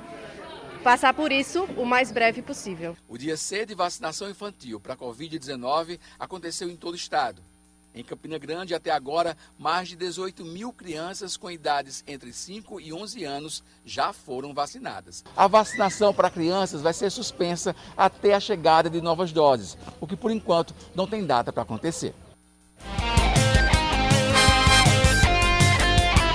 [0.83, 2.95] passar por isso o mais breve possível.
[3.07, 7.41] O dia C de vacinação infantil para a Covid-19 aconteceu em todo o estado.
[7.95, 12.91] Em Campina Grande, até agora, mais de 18 mil crianças com idades entre 5 e
[12.91, 15.23] 11 anos já foram vacinadas.
[15.35, 20.17] A vacinação para crianças vai ser suspensa até a chegada de novas doses, o que
[20.17, 22.13] por enquanto não tem data para acontecer.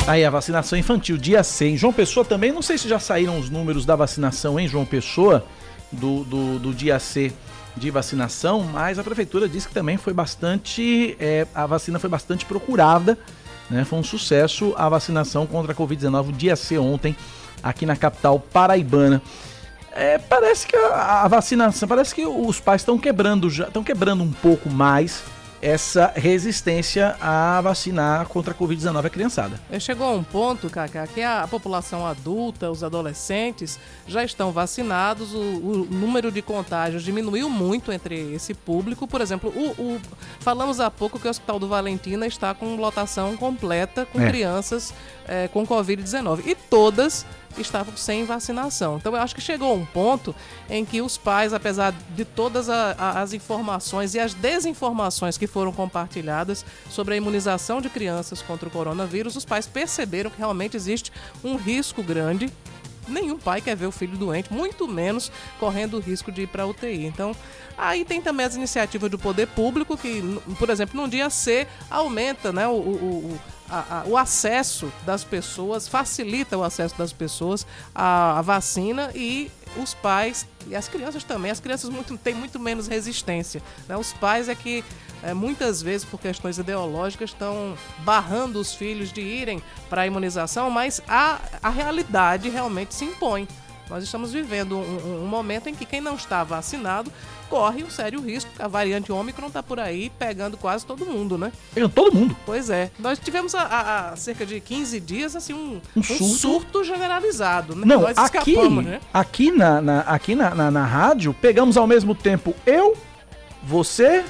[0.07, 1.77] Aí a vacinação infantil, dia 100.
[1.77, 5.47] João Pessoa também, não sei se já saíram os números da vacinação em João Pessoa,
[5.93, 7.33] do, do, do dia C
[7.81, 11.17] de vacinação, mas a prefeitura disse que também foi bastante.
[11.19, 13.19] É, a vacina foi bastante procurada,
[13.71, 13.85] né?
[13.85, 17.17] Foi um sucesso a vacinação contra a Covid-19 dia C ontem,
[17.63, 19.23] aqui na capital paraibana.
[19.93, 24.23] É, parece que a, a vacinação, parece que os pais estão quebrando já, estão quebrando
[24.23, 25.23] um pouco mais
[25.63, 29.61] essa resistência a vacinar contra a Covid-19 a criançada.
[29.71, 35.35] É, chegou a um ponto, Cacá, que a população adulta, os adolescentes, já estão vacinados,
[35.35, 39.07] o, o número de contágios diminuiu muito entre esse público.
[39.07, 40.01] Por exemplo, o, o,
[40.41, 44.29] falamos há pouco que o Hospital do Valentina está com lotação completa com é.
[44.29, 44.95] crianças
[45.27, 46.47] é, com Covid-19.
[46.47, 47.27] E todas
[47.59, 48.97] estavam sem vacinação.
[48.97, 50.35] Então eu acho que chegou um ponto
[50.69, 55.47] em que os pais, apesar de todas a, a, as informações e as desinformações que
[55.47, 60.77] foram compartilhadas sobre a imunização de crianças contra o coronavírus, os pais perceberam que realmente
[60.77, 62.53] existe um risco grande
[63.11, 66.67] nenhum pai quer ver o filho doente, muito menos correndo o risco de ir para
[66.67, 67.07] UTI.
[67.07, 67.35] Então,
[67.77, 70.23] aí tem também as iniciativas do poder público, que,
[70.59, 75.87] por exemplo, num dia C aumenta né, o, o, a, a, o acesso das pessoas,
[75.87, 81.51] facilita o acesso das pessoas à, à, vacina e os pais e as crianças também.
[81.51, 83.63] As crianças muito, têm muito menos resistência.
[83.89, 83.97] Né?
[83.97, 84.85] Os pais é que
[85.23, 90.71] é, muitas vezes, por questões ideológicas, estão barrando os filhos de irem para a imunização,
[90.71, 93.47] mas a, a realidade realmente se impõe.
[93.91, 97.13] Nós estamos vivendo um, um, momento em que quem não está vacinado
[97.49, 98.49] corre um sério risco.
[98.57, 101.51] A variante Ômicron está por aí pegando quase todo mundo, né?
[101.75, 102.37] Pegando todo mundo.
[102.47, 102.93] Pois é.
[103.01, 106.25] Nós tivemos há, cerca de 15 dias assim um, um, surto.
[106.25, 106.85] um surto.
[106.85, 107.75] generalizado.
[107.75, 107.83] Né?
[107.85, 109.01] Não, Nós aqui, né?
[109.13, 112.97] aqui, na, na aqui na, na, na rádio, pegamos ao mesmo tempo eu,
[113.65, 114.25] você,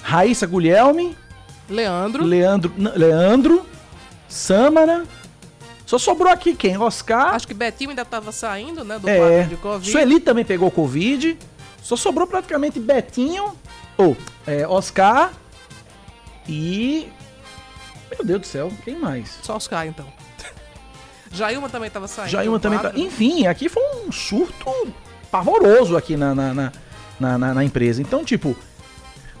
[0.00, 1.16] Raíssa Guglielmi,
[1.68, 3.66] Leandro, Leandro, Leandro,
[4.28, 5.04] Samara
[5.90, 6.78] só sobrou aqui quem?
[6.78, 7.34] Oscar.
[7.34, 8.96] Acho que Betinho ainda estava saindo, né?
[8.96, 9.90] Do é, de Covid.
[9.90, 11.36] Sueli também pegou Covid.
[11.82, 13.56] Só sobrou praticamente Betinho,
[13.98, 15.32] ou é, Oscar
[16.48, 17.08] e.
[18.08, 19.40] Meu Deus do céu, quem mais?
[19.42, 20.06] Só Oscar então.
[21.32, 22.30] Jailma também estava saindo.
[22.30, 22.92] Jailma também tá...
[22.94, 24.94] Enfim, aqui foi um surto
[25.28, 26.72] pavoroso aqui na, na, na,
[27.18, 28.00] na, na empresa.
[28.00, 28.56] Então, tipo,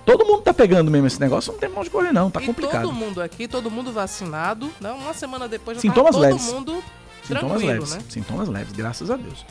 [0.04, 2.30] Todo mundo tá pegando mesmo esse negócio, não tem pra onde correr, não.
[2.30, 2.82] Tá e complicado.
[2.82, 4.70] Todo mundo aqui, todo mundo vacinado.
[4.80, 6.52] Não, uma semana depois já Sintomas tá todo leves.
[6.52, 6.82] mundo
[7.22, 7.94] Sintomas leves.
[7.94, 8.02] Né?
[8.08, 9.44] Sintomas leves, graças a Deus.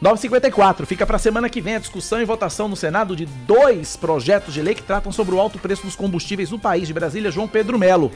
[0.00, 4.52] 954, fica para semana que vem a discussão e votação no Senado de dois projetos
[4.52, 6.86] de lei que tratam sobre o alto preço dos combustíveis no país.
[6.86, 8.12] De Brasília, João Pedro Melo.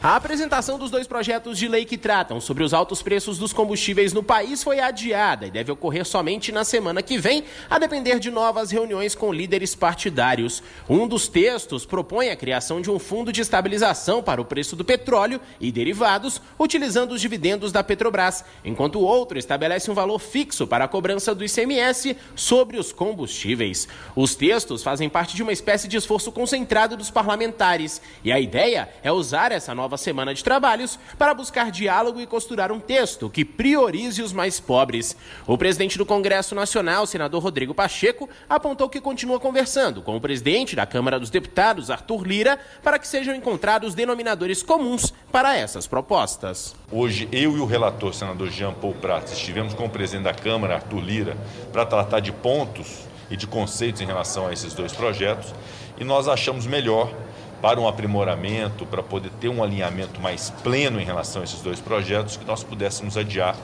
[0.00, 4.12] A apresentação dos dois projetos de lei que tratam sobre os altos preços dos combustíveis
[4.12, 8.30] no país foi adiada e deve ocorrer somente na semana que vem, a depender de
[8.30, 10.62] novas reuniões com líderes partidários.
[10.88, 14.84] Um dos textos propõe a criação de um fundo de estabilização para o preço do
[14.84, 20.64] petróleo e derivados, utilizando os dividendos da Petrobras, enquanto o outro estabelece um valor fixo
[20.64, 23.88] para a cobrança do ICMS sobre os combustíveis.
[24.14, 28.88] Os textos fazem parte de uma espécie de esforço concentrado dos parlamentares e a ideia
[29.02, 33.30] é usar essa nova nova semana de trabalhos para buscar diálogo e costurar um texto
[33.30, 35.16] que priorize os mais pobres.
[35.46, 40.76] O presidente do Congresso Nacional, senador Rodrigo Pacheco, apontou que continua conversando com o presidente
[40.76, 46.76] da Câmara dos Deputados, Arthur Lira, para que sejam encontrados denominadores comuns para essas propostas.
[46.92, 50.74] Hoje, eu e o relator, senador Jean Paul Prats, estivemos com o presidente da Câmara,
[50.74, 51.36] Arthur Lira,
[51.72, 55.54] para tratar de pontos e de conceitos em relação a esses dois projetos
[55.98, 57.12] e nós achamos melhor
[57.60, 61.80] para um aprimoramento, para poder ter um alinhamento mais pleno em relação a esses dois
[61.80, 63.56] projetos, que nós pudéssemos adiar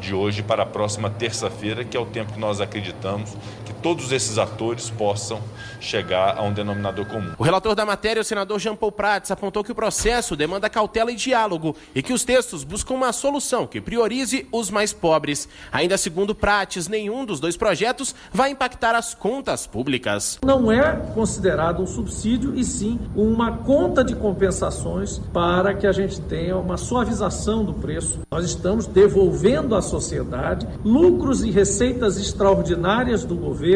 [0.00, 3.36] de hoje para a próxima terça-feira, que é o tempo que nós acreditamos
[3.82, 5.40] todos esses atores possam
[5.80, 7.32] chegar a um denominador comum.
[7.38, 11.10] O relator da matéria, o senador Jean Paul Prats, apontou que o processo demanda cautela
[11.10, 15.48] e diálogo e que os textos buscam uma solução que priorize os mais pobres.
[15.72, 20.38] Ainda segundo Prats, nenhum dos dois projetos vai impactar as contas públicas.
[20.44, 26.20] Não é considerado um subsídio e sim uma conta de compensações para que a gente
[26.22, 28.20] tenha uma suavização do preço.
[28.30, 33.69] Nós estamos devolvendo às sociedade, lucros e receitas extraordinárias do governo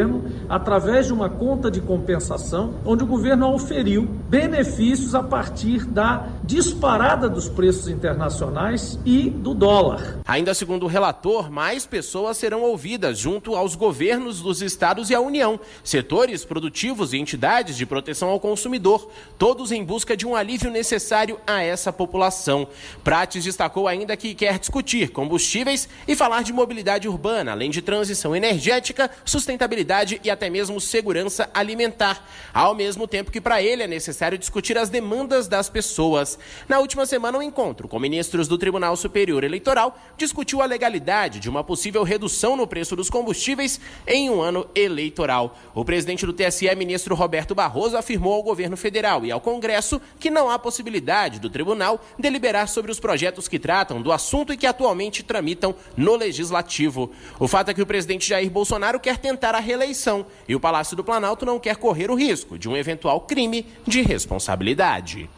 [0.48, 7.28] através de uma conta de compensação, onde o governo oferiu benefícios a partir da disparada
[7.28, 10.18] dos preços internacionais e do dólar.
[10.26, 15.20] Ainda segundo o relator, mais pessoas serão ouvidas junto aos governos dos estados e à
[15.20, 20.70] União, setores produtivos e entidades de proteção ao consumidor, todos em busca de um alívio
[20.70, 22.66] necessário a essa população.
[23.02, 28.34] Prates destacou ainda que quer discutir combustíveis e falar de mobilidade urbana, além de transição
[28.34, 29.83] energética, sustentabilidade
[30.22, 32.26] e até mesmo segurança alimentar.
[32.52, 36.38] Ao mesmo tempo que para ele é necessário necessário discutir as demandas das pessoas.
[36.68, 41.48] Na última semana, um encontro com ministros do Tribunal Superior Eleitoral discutiu a legalidade de
[41.48, 45.58] uma possível redução no preço dos combustíveis em um ano eleitoral.
[45.74, 50.30] O presidente do TSE, ministro Roberto Barroso, afirmou ao governo federal e ao Congresso que
[50.30, 54.66] não há possibilidade do tribunal deliberar sobre os projetos que tratam do assunto e que
[54.66, 57.10] atualmente tramitam no legislativo.
[57.38, 60.96] O fato é que o presidente Jair Bolsonaro quer tentar a reeleição e o Palácio
[60.96, 65.28] do Planalto não quer correr o risco de um eventual crime de responsabilidade.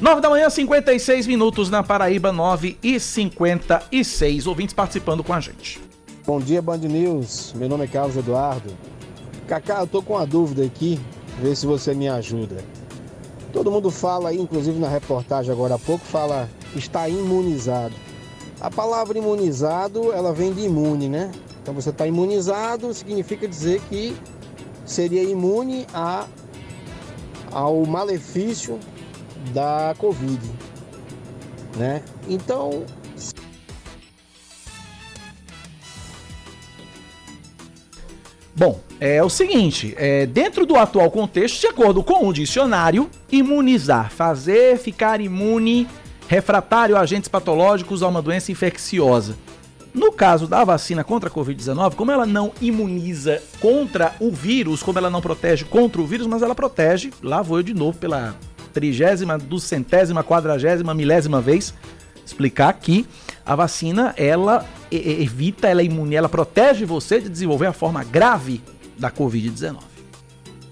[0.00, 4.46] 9 da manhã, 56 minutos na Paraíba, 9 e 56.
[4.46, 5.78] Ouvintes participando com a gente.
[6.26, 7.52] Bom dia, Band News.
[7.54, 8.70] Meu nome é Carlos Eduardo.
[9.46, 10.98] Cacá, eu tô com uma dúvida aqui,
[11.40, 12.64] ver se você me ajuda.
[13.52, 17.94] Todo mundo fala aí, inclusive na reportagem agora há pouco, fala está imunizado.
[18.60, 21.32] A palavra imunizado, ela vem de imune, né?
[21.62, 24.14] Então você está imunizado significa dizer que
[24.84, 26.26] seria imune a,
[27.50, 28.78] ao malefício
[29.54, 30.40] da Covid,
[31.76, 32.02] né?
[32.28, 32.84] Então
[38.54, 44.12] Bom, é o seguinte, é, dentro do atual contexto, de acordo com o dicionário, imunizar,
[44.12, 45.88] fazer ficar imune,
[46.30, 49.34] refratário a agentes patológicos a uma doença infecciosa.
[49.92, 54.96] No caso da vacina contra a Covid-19, como ela não imuniza contra o vírus, como
[54.96, 58.36] ela não protege contra o vírus, mas ela protege, lá vou eu de novo pela
[58.72, 61.74] trigésima, duzentésima, quadragésima, milésima vez,
[62.24, 63.04] explicar que
[63.44, 68.62] a vacina, ela evita, ela é imune, ela protege você de desenvolver a forma grave
[68.96, 69.89] da Covid-19.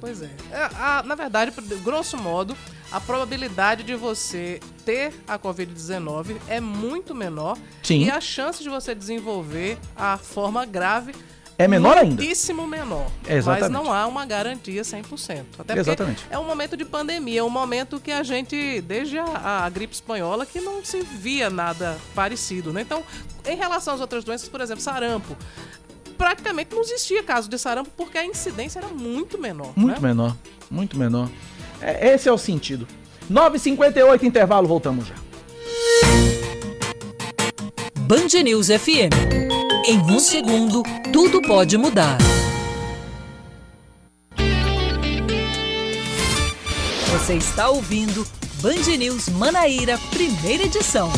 [0.01, 0.31] Pois é.
[0.53, 2.57] é a, na verdade, grosso modo,
[2.91, 7.59] a probabilidade de você ter a Covid-19 é muito menor.
[7.83, 8.05] Sim.
[8.05, 11.13] E a chance de você desenvolver a forma grave
[11.59, 12.15] é menor ainda.
[12.15, 13.11] Muitíssimo menor.
[13.29, 13.63] Exatamente.
[13.63, 15.45] Mas não há uma garantia 100%.
[15.59, 16.25] Até Exatamente.
[16.31, 19.93] é um momento de pandemia, é um momento que a gente, desde a, a, gripe
[19.93, 22.83] espanhola, que não se via nada parecido, né?
[22.83, 23.03] Então,
[23.45, 25.37] em relação às outras doenças, por exemplo, sarampo,
[26.19, 29.73] praticamente não existia caso de sarampo porque a incidência era muito menor.
[29.77, 30.09] Muito né?
[30.09, 30.37] menor,
[30.69, 31.31] muito menor.
[31.81, 32.87] É, esse é o sentido.
[33.31, 35.15] 9h58, intervalo, voltamos já.
[38.01, 39.15] Band News FM.
[39.87, 42.19] Em um segundo, tudo pode mudar.
[47.13, 48.27] Você está ouvindo
[48.61, 51.13] Band News Manaíra, primeira edição.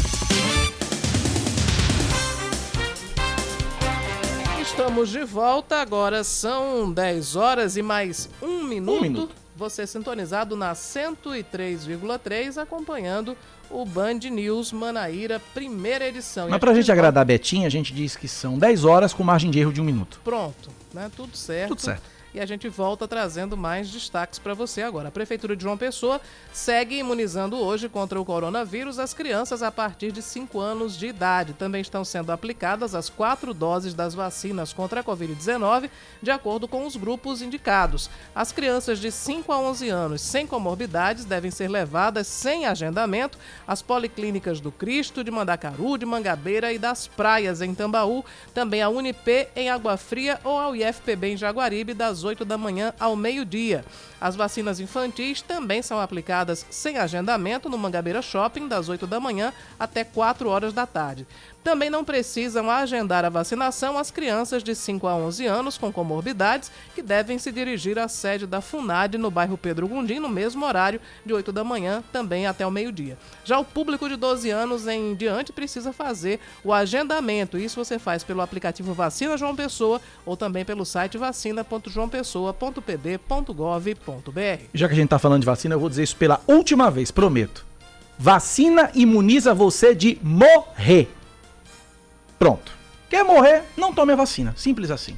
[4.81, 8.97] Estamos de volta, agora são 10 horas e mais um minuto.
[8.97, 9.35] Um minuto.
[9.55, 13.37] Você sintonizado na 103,3, acompanhando
[13.71, 16.49] o Band News Manaíra, primeira edição.
[16.49, 19.51] Mas pra gente agradar a Betinha, a gente diz que são 10 horas com margem
[19.51, 20.19] de erro de um minuto.
[20.25, 21.11] Pronto, né?
[21.15, 21.69] Tudo certo.
[21.69, 22.03] Tudo certo.
[22.33, 25.09] E a gente volta trazendo mais destaques para você agora.
[25.09, 26.21] A Prefeitura de João Pessoa
[26.53, 31.55] segue imunizando hoje contra o coronavírus as crianças a partir de 5 anos de idade.
[31.55, 35.91] Também estão sendo aplicadas as quatro doses das vacinas contra a Covid-19,
[36.23, 38.09] de acordo com os grupos indicados.
[38.33, 43.83] As crianças de 5 a 11 anos sem comorbidades devem ser levadas sem agendamento às
[43.83, 49.49] policlínicas do Cristo, de Mandacaru, de Mangabeira e das Praias, em Tambaú, também a Unip
[49.57, 53.85] em Água Fria ou ao IFPB em Jaguaribe, das 8 da manhã ao meio-dia.
[54.21, 59.53] As vacinas infantis também são aplicadas sem agendamento no Mangabeira Shopping, das 8 da manhã
[59.79, 61.27] até 4 horas da tarde.
[61.63, 66.73] Também não precisam agendar a vacinação as crianças de 5 a 11 anos com comorbidades
[66.95, 71.01] que devem se dirigir à sede da FUNAD no bairro Pedro Gundim no mesmo horário,
[71.25, 73.19] de 8 da manhã também até o meio-dia.
[73.45, 77.59] Já o público de 12 anos em diante precisa fazer o agendamento.
[77.59, 84.10] Isso você faz pelo aplicativo Vacina João Pessoa ou também pelo site vacina.joaopessoa.pb.gov.br.
[84.75, 87.11] Já que a gente tá falando de vacina, eu vou dizer isso pela última vez,
[87.11, 87.67] prometo.
[88.19, 91.09] Vacina imuniza você de morrer.
[92.39, 92.73] Pronto.
[93.09, 93.63] Quer morrer?
[93.77, 94.55] Não tome a vacina.
[94.57, 95.17] Simples assim.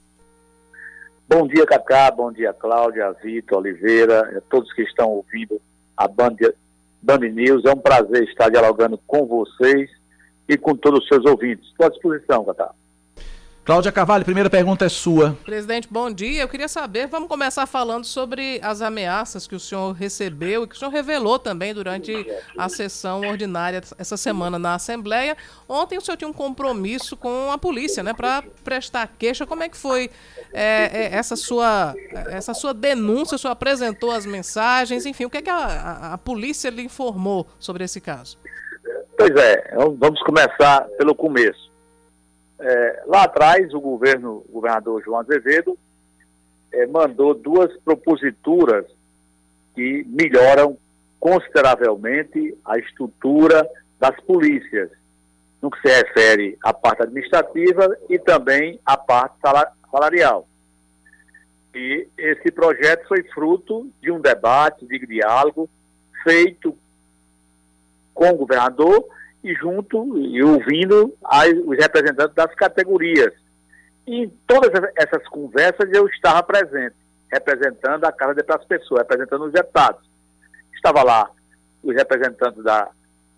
[1.28, 5.60] Bom dia, Cacá, bom dia, Cláudia, Vitor, Oliveira, todos que estão ouvindo
[5.96, 6.36] a Band,
[7.02, 7.64] Band News.
[7.64, 9.90] É um prazer estar dialogando com vocês
[10.48, 11.68] e com todos os seus ouvintes.
[11.68, 12.72] Estou à disposição, Cacá.
[13.70, 15.38] Cláudia Carvalho, primeira pergunta é sua.
[15.44, 16.42] Presidente, bom dia.
[16.42, 20.74] Eu queria saber, vamos começar falando sobre as ameaças que o senhor recebeu e que
[20.74, 22.12] o senhor revelou também durante
[22.58, 25.36] a sessão ordinária essa semana na Assembleia.
[25.68, 29.46] Ontem o senhor tinha um compromisso com a polícia, né, para prestar queixa.
[29.46, 30.10] Como é que foi
[30.52, 31.94] é, é, essa, sua,
[32.28, 33.36] essa sua denúncia?
[33.36, 36.82] O senhor apresentou as mensagens, enfim, o que, é que a, a, a polícia lhe
[36.82, 38.36] informou sobre esse caso?
[39.16, 41.69] Pois é, vamos começar pelo começo.
[42.60, 45.78] É, lá atrás, o governo, o governador João Azevedo,
[46.72, 48.86] é, mandou duas proposituras
[49.74, 50.76] que melhoram
[51.18, 54.90] consideravelmente a estrutura das polícias,
[55.60, 59.36] no que se refere à parte administrativa e também à parte
[59.90, 60.46] salarial.
[61.74, 65.68] E esse projeto foi fruto de um debate, de diálogo
[66.24, 66.76] feito
[68.14, 69.06] com o governador
[69.42, 73.32] e junto e ouvindo as, os representantes das categorias.
[74.06, 76.96] E em todas essas conversas eu estava presente,
[77.30, 80.08] representando a Casa das Pessoas, representando os deputados.
[80.74, 81.30] Estava lá
[81.82, 82.88] os representantes da,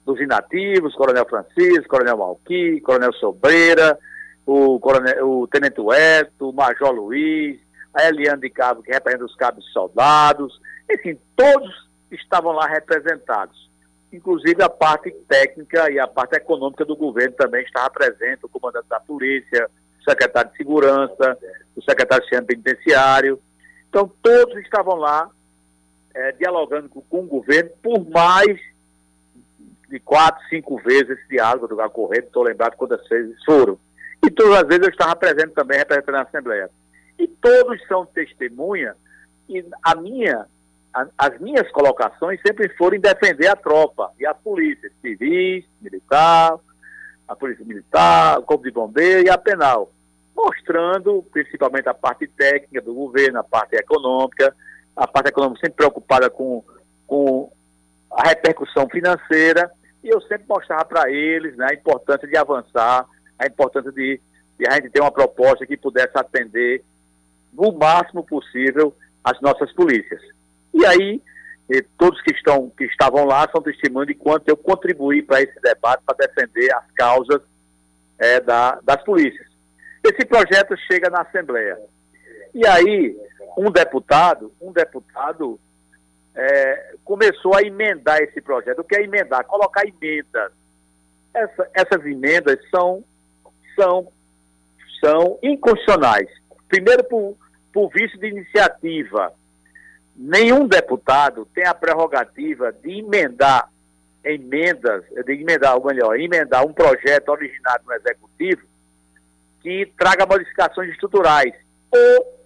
[0.05, 3.98] dos inativos, Coronel Francisco, Coronel Malqui, Coronel Sobreira,
[4.44, 7.61] o, coronel, o Tenente Eto, o Major Luiz,
[7.94, 13.70] a Eliane de Cabo, que representa os cabos soldados, enfim, todos estavam lá representados
[14.12, 18.88] inclusive a parte técnica e a parte econômica do governo também estava presente, o comandante
[18.88, 19.68] da polícia,
[20.00, 21.38] o secretário de segurança,
[21.74, 23.40] o secretário de sistema penitenciário.
[23.88, 25.30] Então, todos estavam lá
[26.14, 28.60] é, dialogando com, com, o governo por mais
[29.88, 33.78] de quatro, cinco vezes esse diálogo do ocorrendo, estou lembrado quantas vezes foram.
[34.24, 36.70] E todas as vezes eu estava presente também, representando a Assembleia.
[37.18, 38.94] E todos são testemunha,
[39.48, 40.46] e a minha
[40.93, 46.59] a, as minhas colocações sempre foram em defender a tropa e a polícia, civis, militar,
[47.26, 49.90] a polícia militar, o corpo de bombeiro e a penal,
[50.36, 54.55] mostrando principalmente a parte técnica do governo, a parte econômica,
[54.95, 56.62] a parte econômica sempre preocupada com,
[57.07, 57.51] com
[58.11, 59.70] a repercussão financeira,
[60.05, 63.07] e eu sempre mostrava para eles né, a importância de avançar,
[63.38, 64.20] a importância de,
[64.59, 66.84] de a gente ter uma proposta que pudesse atender
[67.53, 70.20] no máximo possível as nossas polícias.
[70.74, 71.22] E aí,
[71.70, 75.60] eh, todos que, estão, que estavam lá são testemunhos de quanto eu contribuí para esse
[75.60, 77.42] debate, para defender as causas
[78.18, 79.46] eh, da, das polícias.
[80.04, 81.78] Esse projeto chega na Assembleia.
[82.54, 83.16] E aí,
[83.56, 85.58] um deputado, um deputado
[86.34, 88.80] é, começou a emendar esse projeto.
[88.80, 89.44] O que é emendar?
[89.44, 90.52] Colocar emendas.
[91.34, 93.04] Essa, essas emendas são,
[93.76, 94.08] são,
[95.00, 96.28] são inconstitucionais.
[96.68, 97.36] Primeiro, por,
[97.72, 99.32] por vício de iniciativa.
[100.24, 103.68] Nenhum deputado tem a prerrogativa de emendar
[104.24, 108.62] emendas, de emendar, ou melhor, emendar um projeto originado no Executivo
[109.60, 111.52] que traga modificações estruturais
[111.90, 112.40] ou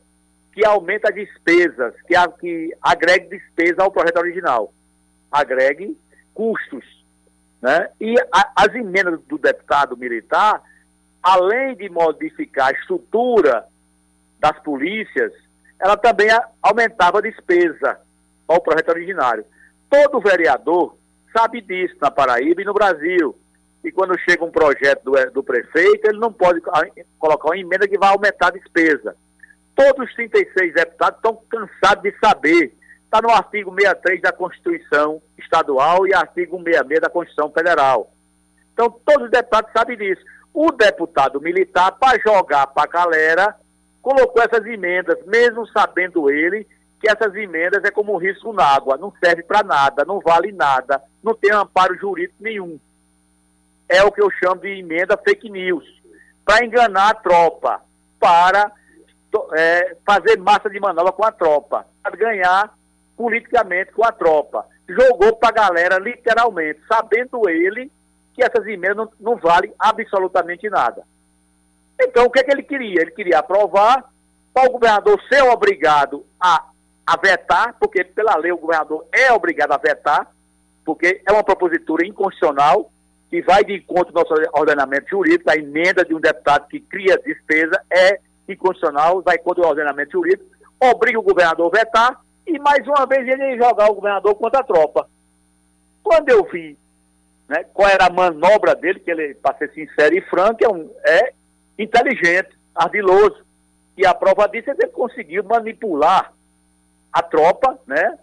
[0.54, 4.72] que aumenta despesas, que, a, que agregue despesa ao projeto original,
[5.30, 5.94] agregue
[6.32, 7.04] custos.
[7.60, 7.90] Né?
[8.00, 10.62] E a, as emendas do deputado militar,
[11.22, 13.66] além de modificar a estrutura
[14.40, 15.30] das polícias,
[15.80, 16.28] ela também
[16.62, 18.00] aumentava a despesa
[18.48, 19.44] ao projeto originário.
[19.90, 20.96] Todo vereador
[21.36, 23.36] sabe disso na Paraíba e no Brasil.
[23.84, 26.60] E quando chega um projeto do, do prefeito, ele não pode
[27.18, 29.14] colocar uma emenda que vai aumentar a despesa.
[29.74, 32.74] Todos os 36 deputados estão cansados de saber.
[33.04, 38.10] Está no artigo 63 da Constituição Estadual e artigo 66 da Constituição Federal.
[38.72, 40.22] Então, todos os deputados sabem disso.
[40.52, 43.56] O deputado militar, para jogar para a galera,
[44.06, 46.64] colocou essas emendas, mesmo sabendo ele
[47.00, 50.52] que essas emendas é como um risco na água, não serve para nada, não vale
[50.52, 52.78] nada, não tem amparo jurídico nenhum.
[53.88, 55.84] É o que eu chamo de emenda fake news,
[56.44, 57.80] para enganar a tropa,
[58.20, 58.70] para
[59.54, 62.72] é, fazer massa de manobra com a tropa, para ganhar
[63.16, 64.66] politicamente com a tropa.
[64.88, 67.90] Jogou para a galera, literalmente, sabendo ele
[68.34, 71.02] que essas emendas não, não valem absolutamente nada.
[72.00, 73.02] Então, o que, é que ele queria?
[73.02, 74.04] Ele queria aprovar
[74.52, 76.64] para o governador ser obrigado a,
[77.06, 80.30] a vetar, porque pela lei o governador é obrigado a vetar,
[80.84, 82.90] porque é uma propositura inconstitucional
[83.28, 87.18] que vai de encontro ao nosso ordenamento jurídico, a emenda de um deputado que cria
[87.18, 90.44] despesa é inconstitucional, vai contra o ordenamento jurídico,
[90.80, 94.64] obriga o governador a vetar e mais uma vez ele jogar o governador contra a
[94.64, 95.08] tropa.
[96.02, 96.78] Quando eu vi
[97.48, 100.90] né, qual era a manobra dele, que ele, para ser sincero e franco, é, um,
[101.04, 101.32] é
[101.78, 103.44] inteligente, ardiloso.
[103.96, 106.32] E a prova disso é que ele conseguiu manipular
[107.12, 108.18] a tropa, né?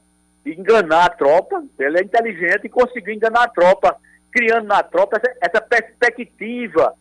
[0.46, 1.64] Enganar a tropa.
[1.80, 3.96] Ele é inteligente e conseguiu enganar a tropa,
[4.32, 6.94] criando na tropa essa, essa perspectiva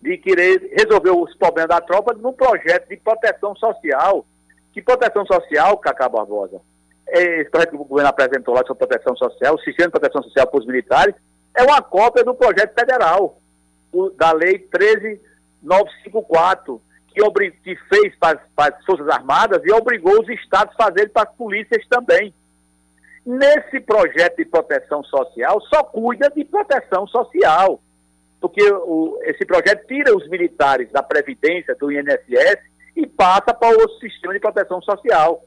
[0.00, 4.26] de querer resolver os problemas da tropa num projeto de proteção social.
[4.72, 6.60] Que proteção social, Cacá Barbosa?
[7.06, 10.46] Esse projeto que o governo apresentou lá sobre proteção social, o sistema de proteção social
[10.46, 11.14] para os militares,
[11.54, 13.38] é uma cópia do projeto federal,
[13.92, 14.58] o, da Lei
[15.62, 21.12] 13954, que, que fez para, para as Forças Armadas e obrigou os estados a fazerem
[21.12, 22.34] para as polícias também.
[23.24, 27.80] Nesse projeto de proteção social, só cuida de proteção social
[28.42, 32.58] porque o, esse projeto tira os militares da Previdência, do INSS,
[32.96, 35.44] e passa para o sistema de proteção social.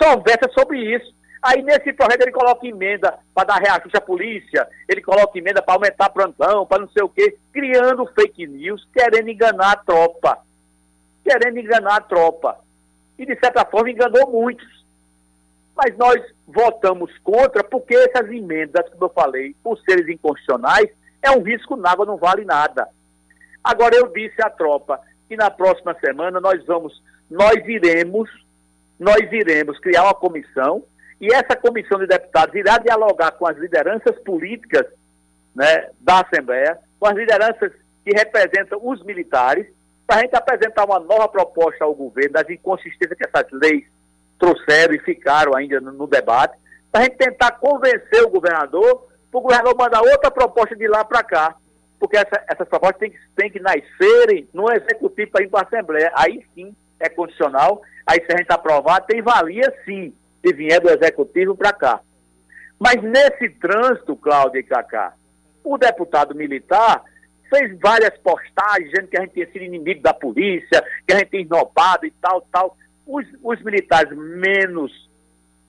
[0.00, 1.12] Só versa sobre isso.
[1.42, 5.74] Aí nesse projeto ele coloca emenda para dar reajuste à polícia, ele coloca emenda para
[5.74, 10.38] aumentar plantão, para não sei o quê, criando fake news, querendo enganar a tropa.
[11.24, 12.58] Querendo enganar a tropa.
[13.18, 14.68] E de certa forma enganou muitos.
[15.74, 20.90] Mas nós votamos contra porque essas emendas, como eu falei, por seres inconstitucionais,
[21.22, 22.86] é um risco na água, não vale nada.
[23.64, 28.28] Agora eu disse à tropa que na próxima semana nós vamos, nós iremos,
[28.98, 30.82] nós iremos criar uma comissão
[31.20, 34.86] e essa comissão de deputados irá dialogar com as lideranças políticas
[35.54, 37.72] né, da Assembleia, com as lideranças
[38.04, 39.66] que representam os militares,
[40.06, 43.84] para a gente apresentar uma nova proposta ao governo das inconsistências que essas leis
[44.38, 46.58] trouxeram e ficaram ainda no, no debate,
[46.90, 51.04] para a gente tentar convencer o governador para o governador mandar outra proposta de lá
[51.04, 51.54] para cá.
[51.98, 55.64] Porque essa, essas propostas têm que, têm que nascerem no executivo para ir para a
[55.64, 56.10] Assembleia.
[56.14, 57.82] Aí sim é condicional.
[58.06, 62.00] Aí se a gente aprovar, tem valia sim, se vier do executivo para cá.
[62.78, 65.12] Mas nesse trânsito, Cláudio e Cacá,
[65.62, 67.02] o deputado militar
[67.50, 71.30] fez várias postagens dizendo que a gente tinha sido inimigo da polícia, que a gente
[71.30, 72.76] tinha esnobado e tal, tal.
[73.06, 75.10] Os, os militares menos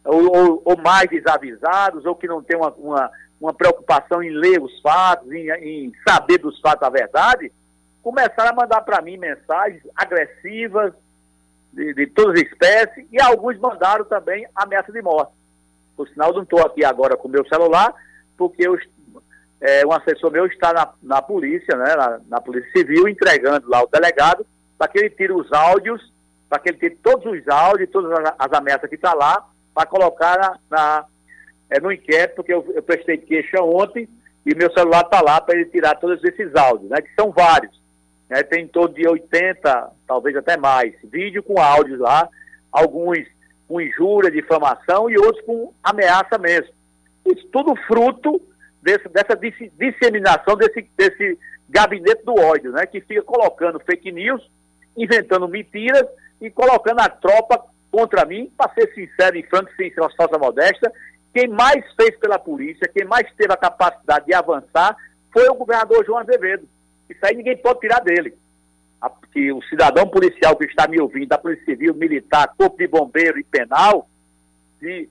[0.06, 4.62] ou, ou, ou mais desavisados, ou que não têm uma, uma, uma preocupação em ler
[4.62, 7.52] os fatos, em, em saber dos fatos a verdade,
[8.02, 10.94] começaram a mandar para mim mensagens agressivas,
[11.74, 15.32] de, de todas as espécies, e alguns mandaram também ameaça de morte.
[15.96, 17.94] Por sinal, não estou aqui agora com meu celular,
[18.38, 18.78] porque eu,
[19.62, 23.84] é, um assessor meu está na, na polícia, né, na, na, Polícia Civil, entregando lá
[23.84, 24.46] o delegado,
[24.78, 26.12] para que ele tire os áudios,
[26.50, 29.48] para que ele tire todos os áudios, todas as, as ameaças que estão tá lá,
[29.74, 31.06] para colocar na, na
[31.70, 34.10] é, no inquérito, porque eu, eu prestei queixa ontem,
[34.46, 37.81] e meu celular está lá para ele tirar todos esses áudios, né, que são vários.
[38.32, 42.30] Né, tem em torno de 80, talvez até mais, vídeo com áudios lá,
[42.72, 43.20] alguns
[43.68, 46.74] com injúria, difamação e outros com ameaça mesmo.
[47.26, 48.42] Isso tudo fruto
[48.82, 54.50] desse, dessa disseminação desse, desse gabinete do ódio, né, que fica colocando fake news,
[54.96, 56.08] inventando mentiras
[56.40, 60.90] e colocando a tropa contra mim, para ser sincero e franco, sem falsa modesta,
[61.34, 64.96] quem mais fez pela polícia, quem mais teve a capacidade de avançar,
[65.34, 66.66] foi o governador João Azevedo.
[67.12, 68.34] Isso aí ninguém pode tirar dele.
[69.34, 73.40] Que o cidadão policial que está me ouvindo, da Polícia Civil, Militar, Corpo de Bombeiro
[73.40, 74.08] e Penal,
[74.80, 75.10] que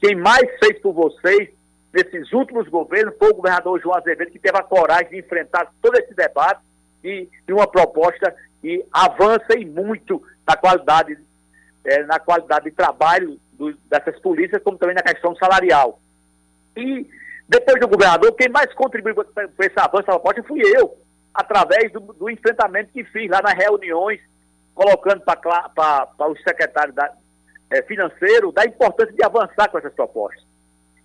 [0.00, 1.48] quem mais fez por vocês
[1.92, 5.98] nesses últimos governos foi o governador João Azevedo, que teve a coragem de enfrentar todo
[5.98, 6.60] esse debate
[7.02, 11.18] e, e uma proposta que avança e muito na qualidade,
[11.84, 15.98] é, na qualidade de trabalho do, dessas polícias, como também na questão salarial.
[16.76, 17.08] E
[17.48, 20.96] depois do governador, quem mais contribuiu para esse avanço da proposta fui eu,
[21.36, 24.20] através do, do, enfrentamento que fiz lá nas reuniões,
[24.74, 27.12] colocando para os secretários da,
[27.70, 30.42] é, financeiros da importância de avançar com essas propostas.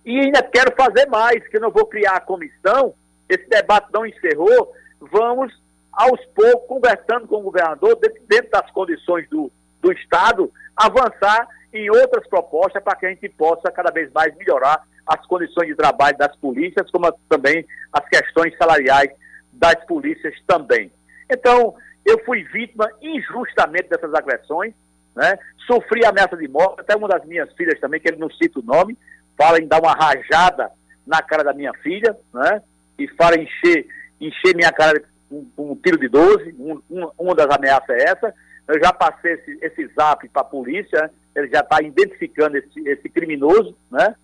[0.04, 2.94] E ainda quero fazer mais, que eu não vou criar a comissão,
[3.28, 5.52] esse debate não encerrou, vamos
[5.92, 12.26] aos poucos, conversando com o governador, dentro das condições do, do Estado, avançar em outras
[12.26, 16.34] propostas para que a gente possa cada vez mais melhorar as condições de trabalho das
[16.36, 19.10] polícias, como também as questões salariais
[19.52, 20.90] das polícias também.
[21.30, 21.74] Então,
[22.04, 24.74] eu fui vítima injustamente dessas agressões,
[25.14, 25.38] né?
[25.66, 28.62] sofri ameaça de morte, até uma das minhas filhas também, que ele não cita o
[28.62, 28.96] nome,
[29.36, 30.70] fala em dar uma rajada
[31.06, 32.62] na cara da minha filha, né?
[32.98, 33.86] E fala em encher,
[34.20, 38.04] encher minha cara com, com um tiro de 12, um, um, uma das ameaças é
[38.04, 38.34] essa.
[38.68, 43.08] Eu já passei esse, esse zap para a polícia, ele já está identificando esse, esse
[43.08, 44.14] criminoso, né?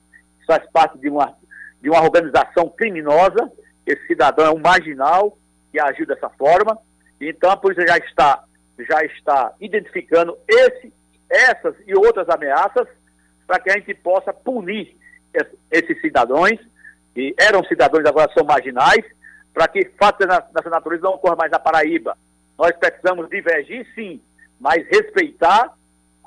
[0.47, 1.35] Faz parte de uma,
[1.81, 3.51] de uma organização criminosa.
[3.89, 5.39] Esse cidadão é um marginal
[5.72, 6.78] que agiu dessa forma.
[7.18, 8.45] Então a polícia já está,
[8.78, 10.93] já está identificando esse,
[11.30, 12.86] essas e outras ameaças
[13.47, 14.95] para que a gente possa punir
[15.70, 16.59] esses cidadãos,
[17.14, 19.05] que eram cidadãos agora são marginais,
[19.55, 22.16] para que fatos dessa natureza não ocorram mais na Paraíba.
[22.59, 24.20] Nós precisamos divergir, sim,
[24.61, 25.72] mas respeitar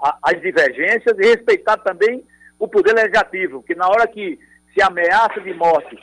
[0.02, 2.26] a, as divergências e respeitar também
[2.58, 4.40] o poder legislativo, que na hora que
[4.74, 5.96] se ameaça de morte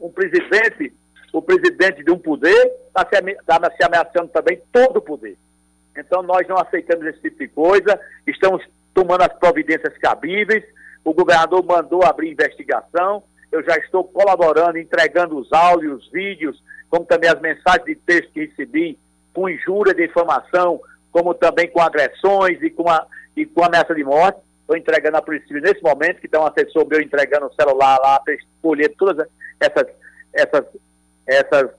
[0.00, 0.92] um presidente,
[1.32, 5.36] o presidente de um poder, está se, tá se ameaçando também todo o poder.
[5.96, 8.64] Então nós não aceitamos esse tipo de coisa, estamos
[8.94, 10.64] tomando as providências cabíveis,
[11.04, 17.04] o governador mandou abrir investigação, eu já estou colaborando, entregando os áudios, os vídeos, como
[17.04, 18.98] também as mensagens de texto que recebi
[19.32, 20.80] com injúria de informação,
[21.12, 23.06] como também com agressões e com, a,
[23.36, 24.40] e com ameaça de morte.
[24.60, 28.20] Estou entregando a Polícia nesse momento, que está um assessor meu entregando o celular lá
[28.20, 29.26] para escolher todas
[29.58, 29.86] essas,
[30.32, 30.64] essas,
[31.30, 31.70] essas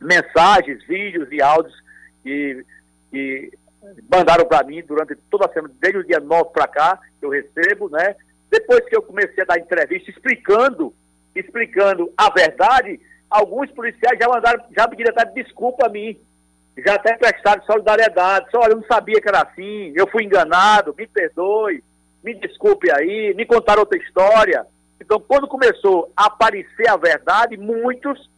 [0.00, 1.74] mensagens, vídeos e áudios
[2.22, 2.64] que,
[3.10, 3.52] que
[4.10, 7.88] mandaram para mim durante toda a semana, desde o dia 9 para cá, eu recebo,
[7.90, 8.14] né?
[8.50, 10.94] Depois que eu comecei a dar entrevista explicando,
[11.34, 16.18] explicando a verdade, alguns policiais já mandaram, já pediram até desculpa a mim.
[16.78, 18.48] Já até prestaram solidariedade.
[18.52, 21.82] Só, olha, eu não sabia que era assim, eu fui enganado, me perdoe,
[22.22, 24.64] me desculpe aí, me contaram outra história.
[25.00, 28.30] Então, quando começou a aparecer a verdade, muitos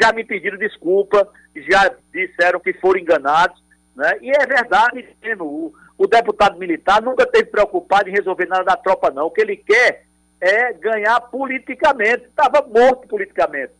[0.00, 3.62] já me pediram desculpa, já disseram que foram enganados.
[3.94, 4.18] Né?
[4.22, 8.76] E é verdade mesmo, o, o deputado militar nunca esteve preocupado em resolver nada da
[8.76, 9.26] tropa, não.
[9.26, 10.04] O que ele quer
[10.40, 12.24] é ganhar politicamente.
[12.24, 13.72] Estava morto politicamente.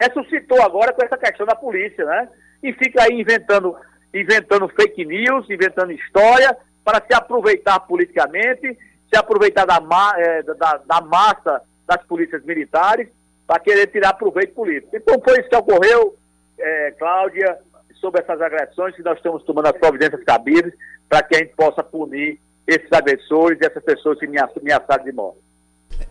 [0.00, 2.28] Ressuscitou agora com essa questão da polícia, né?
[2.62, 3.76] E fica aí inventando,
[4.14, 8.78] inventando fake news, inventando história para se aproveitar politicamente,
[9.10, 9.78] se aproveitar da,
[10.16, 13.08] é, da, da massa das polícias militares
[13.46, 14.96] para querer tirar proveito político.
[14.96, 16.16] Então foi isso que ocorreu,
[16.58, 17.58] é, Cláudia,
[18.00, 20.74] sobre essas agressões que nós estamos tomando as providências cabíveis
[21.08, 25.12] para que a gente possa punir esses agressores e essas pessoas que me ameaçaram de
[25.12, 25.38] morte.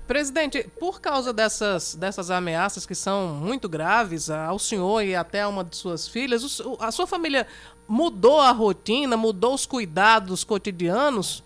[0.08, 5.48] Presidente, por causa dessas, dessas ameaças que são muito graves ao senhor e até a
[5.48, 7.46] uma de suas filhas, a sua família
[7.88, 11.44] mudou a rotina, mudou os cuidados cotidianos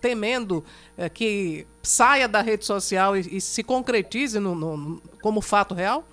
[0.00, 0.64] temendo
[0.98, 6.04] uh, que saia da rede social e, e se concretize no, no, como fato real?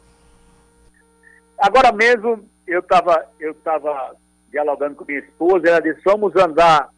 [1.58, 4.16] Agora mesmo eu estava eu tava
[4.52, 6.90] dialogando com minha esposa, ela disse, vamos andar,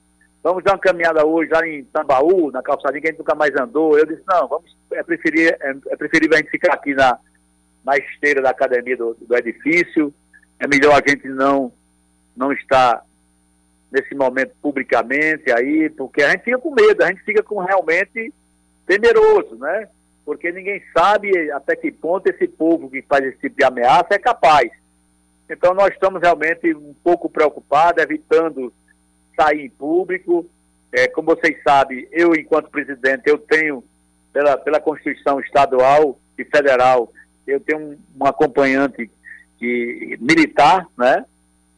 [0.44, 3.56] vamos dar uma caminhada hoje lá em Tambaú, na calçadinha que a gente nunca mais
[3.56, 3.98] andou.
[3.98, 7.18] Eu disse, não, vamos, é, preferir, é, é preferível a gente ficar aqui na,
[7.84, 10.14] na esteira da academia do, do edifício,
[10.60, 11.72] é melhor a gente não,
[12.36, 13.04] não estar
[13.92, 18.32] nesse momento publicamente aí, porque a gente fica com medo, a gente fica com realmente
[18.86, 19.88] temeroso, né?
[20.26, 24.20] Porque ninguém sabe até que ponto esse povo que faz esse tipo de ameaça é
[24.20, 24.72] capaz.
[25.50, 28.72] Então nós estamos realmente um pouco preocupados, evitando
[29.36, 30.46] sair em público.
[30.92, 33.84] É, como vocês sabem, eu, enquanto presidente, eu tenho,
[34.32, 37.12] pela, pela Constituição estadual e federal,
[37.46, 39.10] eu tenho um, um acompanhante
[39.58, 41.26] que, militar, né?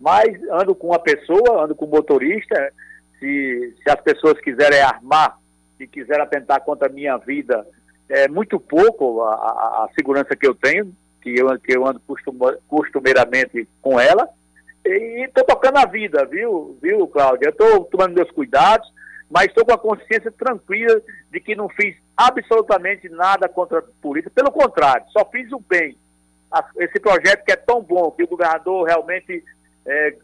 [0.01, 2.73] Mas ando com uma pessoa, ando com um motorista.
[3.19, 5.37] Se, se as pessoas quiserem armar
[5.79, 7.65] e quiserem atentar contra a minha vida,
[8.09, 10.91] é muito pouco a, a, a segurança que eu tenho,
[11.21, 12.01] que eu, que eu ando
[12.67, 14.27] costumeiramente com ela.
[14.83, 17.49] E estou tocando a vida, viu, viu, Cláudia?
[17.49, 18.91] Estou tomando meus cuidados,
[19.29, 20.99] mas estou com a consciência tranquila
[21.29, 24.31] de que não fiz absolutamente nada contra a polícia.
[24.33, 25.95] Pelo contrário, só fiz o bem.
[26.77, 29.43] Esse projeto que é tão bom, que o governador realmente
[29.85, 30.15] é,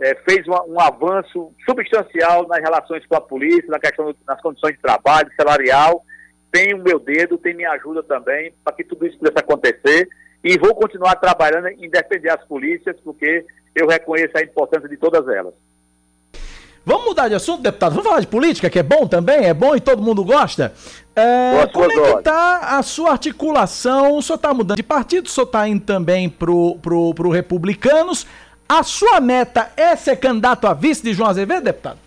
[0.00, 4.74] é, fez um, um, avanço substancial nas relações com a polícia, na questão das condições
[4.74, 6.04] de trabalho, salarial.
[6.50, 10.08] Tem o meu dedo, tem minha ajuda também para que tudo isso pudesse acontecer.
[10.42, 15.26] E vou continuar trabalhando em defender as polícias, porque eu reconheço a importância de todas
[15.28, 15.54] elas.
[16.86, 17.92] Vamos mudar de assunto, deputado?
[17.92, 20.74] Vamos falar de política, que é bom também, é bom e todo mundo gosta?
[21.16, 24.18] É, como é que está a sua articulação?
[24.18, 28.26] O senhor está mudando de partido, o senhor está indo também pro, pro, pro Republicanos.
[28.68, 31.98] A sua meta é ser candidato a vice de João Azevedo, deputado?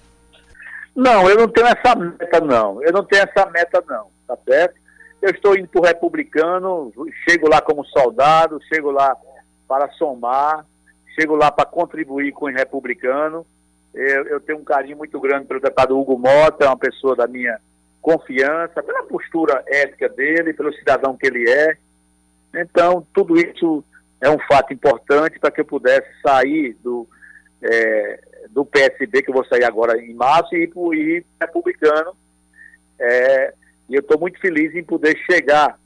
[0.95, 2.81] Não, eu não tenho essa meta, não.
[2.81, 4.75] Eu não tenho essa meta, não, tá certo?
[5.21, 6.91] Eu estou indo para o republicano,
[7.27, 9.15] chego lá como soldado, chego lá
[9.67, 10.65] para somar,
[11.19, 13.45] chego lá para contribuir com o republicano.
[13.93, 17.27] Eu, eu, tenho um carinho muito grande pelo deputado Hugo Mota, é uma pessoa da
[17.27, 17.59] minha
[18.01, 21.77] confiança, pela postura ética dele, pelo cidadão que ele é.
[22.55, 23.83] Então, tudo isso
[24.19, 27.07] é um fato importante para que eu pudesse sair do,
[27.61, 32.15] é, do PSB, que eu vou sair agora em março, e ir republicano.
[32.99, 33.53] É,
[33.89, 35.79] e eu estou muito feliz em poder chegar,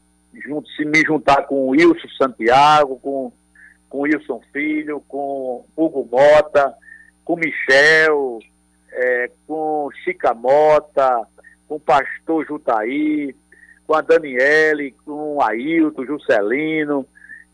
[0.46, 3.32] junto, se me juntar com o Wilson Santiago, com,
[3.90, 6.74] com o Wilson Filho, com Hugo Mota,
[7.26, 8.40] com Michel,
[8.92, 11.28] é, com Chica Mota,
[11.68, 13.36] com o pastor Jutaí,
[13.86, 17.06] com a Daniele, com o Ailton, Juscelino,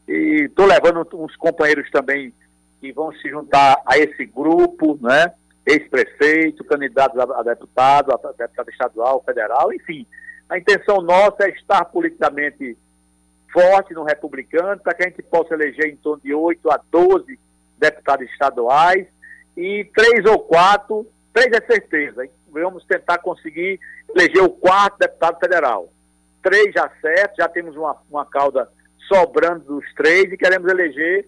[0.08, 2.34] e estou levando uns companheiros também
[2.80, 5.34] que vão se juntar a esse grupo, né?
[5.66, 10.05] Ex-prefeito, candidatos a, deputado, a deputado estadual, federal, enfim.
[10.49, 12.78] A intenção nossa é estar politicamente
[13.51, 17.38] forte no republicano, para que a gente possa eleger em torno de 8 a 12
[17.78, 19.08] deputados estaduais
[19.55, 23.80] e três ou quatro, três é certeza, vamos tentar conseguir
[24.10, 25.91] eleger o quarto deputado federal.
[26.41, 28.70] Três já certo, já temos uma, uma cauda
[29.08, 31.28] sobrando dos três e queremos eleger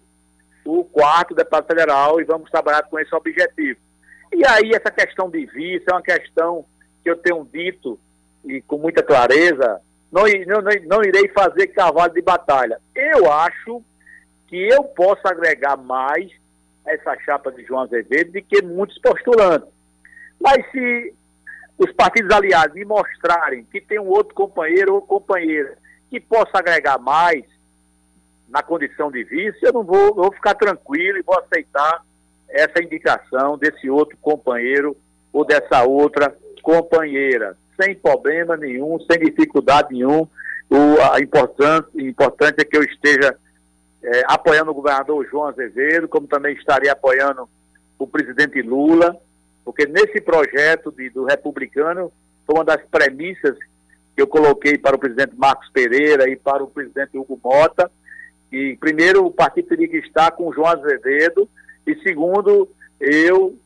[0.64, 3.78] o quarto deputado federal e vamos trabalhar com esse objetivo.
[4.32, 6.64] E aí essa questão de vice é uma questão
[7.02, 7.98] que eu tenho dito
[8.44, 12.80] e com muita clareza, não, não, não irei fazer cavalo de batalha.
[12.94, 13.82] Eu acho
[14.48, 16.30] que eu posso agregar mais
[16.86, 19.68] essa chapa de João Azevedo do que muitos postulantes.
[20.40, 21.14] Mas se
[21.78, 25.76] os partidos aliados me mostrarem que tem um outro companheiro ou companheira
[26.08, 27.44] que possa agregar mais,
[28.50, 32.04] na condição de vice, eu não vou, vou ficar tranquilo e vou aceitar
[32.48, 34.96] essa indicação desse outro companheiro
[35.32, 40.26] ou dessa outra companheira, sem problema nenhum, sem dificuldade nenhum.
[40.68, 43.36] O a importante, importante é que eu esteja
[44.02, 47.48] é, apoiando o governador João Azevedo, como também estaria apoiando
[47.98, 49.16] o presidente Lula,
[49.64, 52.12] porque nesse projeto de, do republicano
[52.46, 53.56] foi uma das premissas
[54.14, 57.90] que eu coloquei para o presidente Marcos Pereira e para o presidente Hugo Mota,
[58.52, 61.48] e primeiro o partido teria que estar com o João Azevedo
[61.86, 63.56] e segundo eu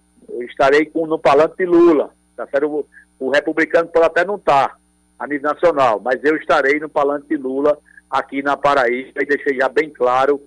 [0.48, 2.10] estarei com, no palanque de Lula.
[2.36, 2.66] Tá certo?
[2.66, 2.86] O,
[3.26, 4.76] o republicano pode até não estar
[5.18, 7.78] a nível nacional, mas eu estarei no palanque de Lula
[8.10, 10.40] aqui na Paraíba e deixei já bem claro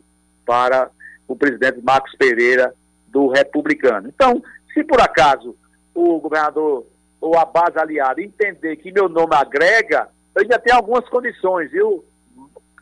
[0.46, 0.90] para
[1.28, 2.74] o presidente Marcos Pereira
[3.08, 4.08] do republicano.
[4.08, 4.42] Então,
[4.74, 5.56] se por acaso
[5.94, 6.86] o governador
[7.20, 12.06] ou a base aliada entender que meu nome agrega, eu ainda tenho algumas condições, viu,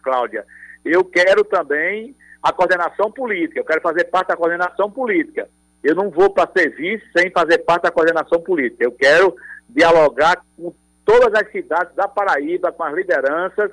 [0.03, 0.45] Cláudia?
[0.85, 5.49] Eu quero também a coordenação política, eu quero fazer parte da coordenação política.
[5.83, 8.83] eu não vou para serviço sem fazer parte da coordenação política.
[8.83, 9.35] Eu quero
[9.67, 10.73] dialogar com
[11.03, 13.71] todas as cidades da Paraíba, com as lideranças,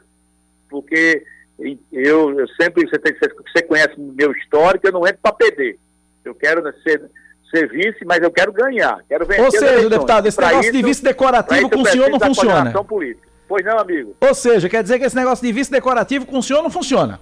[0.71, 1.23] porque
[1.93, 5.79] eu, eu sempre, você, tem, você conhece meu histórico, eu não entro para perder.
[6.25, 7.03] Eu quero ser,
[7.51, 10.83] ser vice, mas eu quero ganhar, quero vencer Ou seja, deputado, esse negócio isso, de
[10.83, 12.85] vice decorativo com o senhor não funciona.
[12.85, 13.32] Política.
[13.49, 14.17] Pois não, amigo?
[14.21, 17.21] Ou seja, quer dizer que esse negócio de vice decorativo com o senhor não funciona?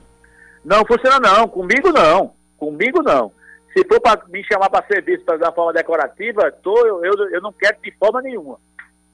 [0.64, 3.32] Não funciona não, comigo não, comigo não.
[3.72, 7.40] Se for para me chamar para serviço para dar forma decorativa, tô, eu, eu, eu
[7.40, 8.58] não quero de forma nenhuma.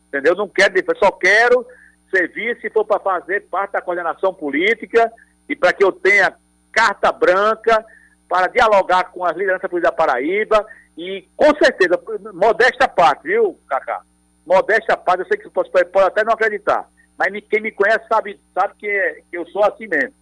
[0.08, 0.32] Entendeu?
[0.32, 1.66] Eu não quero, eu só quero
[2.10, 5.12] serviço se for para fazer parte da coordenação política
[5.48, 6.34] e para que eu tenha
[6.72, 7.84] carta branca
[8.28, 12.00] para dialogar com as lideranças políticas da Paraíba e, com certeza,
[12.32, 14.02] modesta parte, viu, Cacá?
[14.46, 16.88] Modesta parte, eu sei que você pode, pode até não acreditar,
[17.18, 20.12] mas quem me conhece sabe, sabe que, é, que eu sou assim mesmo.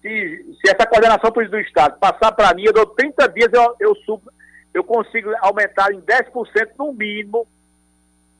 [0.00, 3.76] Se, se essa coordenação política do Estado passar para mim, eu dou 30 dias, eu,
[3.78, 4.32] eu, subo,
[4.74, 7.46] eu consigo aumentar em 10% no mínimo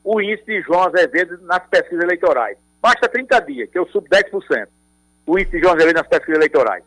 [0.02, 2.58] o índice de João Azevedo nas pesquisas eleitorais.
[2.80, 4.66] Basta 30 dias, que eu subo 10%.
[5.24, 6.82] O índice de João Azevedo nas pesquisas eleitorais.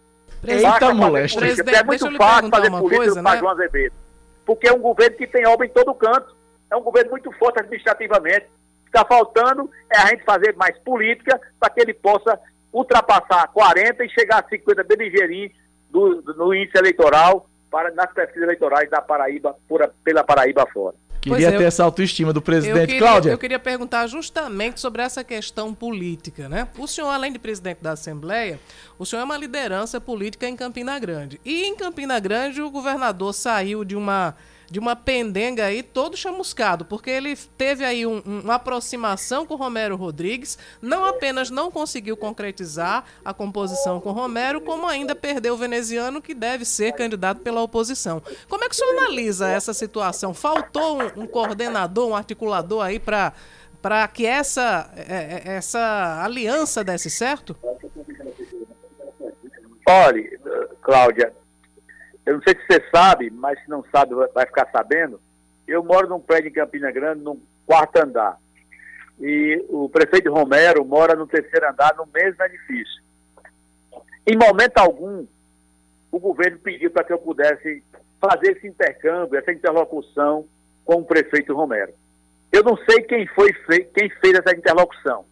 [0.45, 1.37] Eita, moleste.
[1.39, 3.39] É muito fácil fazer política coisa, para né?
[3.39, 3.95] João Azevedo.
[4.45, 6.35] Porque é um governo que tem obra em todo canto.
[6.69, 8.47] É um governo muito forte administrativamente.
[8.95, 12.39] Está faltando é a gente fazer mais política para que ele possa
[12.71, 15.51] ultrapassar 40 e chegar a 50 bem ligeirinho
[15.89, 20.95] do, do- no índice eleitoral para, nas pesquisas eleitorais da Paraíba, por- pela Paraíba fora.
[21.21, 22.85] Queria é, ter eu- essa autoestima do Eu presidente.
[22.85, 26.69] queria, Cláudia, eu queria perguntar justamente sobre essa questão política, né?
[26.77, 28.59] O senhor, além de presidente da Assembleia,
[28.97, 31.41] o senhor é uma liderança política em Campina Grande.
[31.43, 34.35] E em Campina Grande o governador saiu de uma
[34.69, 39.55] de uma pendenga aí todo chamuscado, porque ele teve aí um- um- uma aproximação com
[39.55, 45.57] Romero Rodrigues, não apenas não conseguiu concretizar a composição com Romero, como ainda perdeu o
[45.57, 48.21] veneziano que deve ser candidato pela oposição.
[48.49, 50.33] Como é que o senhor analisa essa situação?
[50.33, 53.33] Faltou um, um coordenador, um articulador aí para
[53.81, 57.55] para que essa, é, é, essa aliança desse certo?
[59.87, 60.39] Olha,
[60.81, 61.33] Cláudia,
[62.25, 65.19] eu não sei se você sabe, mas se não sabe vai- ficar sabendo.
[65.67, 68.37] Eu moro num prédio em Campina Grande, num quarto andar.
[69.19, 73.01] E o prefeito Romero mora no terceiro andar, no mesmo edifício.
[74.27, 75.25] Em momento algum,
[76.11, 77.83] o governo pediu para que eu pudesse
[78.19, 80.45] fazer esse intercâmbio, essa interlocução
[80.83, 81.93] com o prefeito Romero.
[82.51, 83.51] Eu não sei quem foi
[83.93, 85.25] quem fez essa interlocução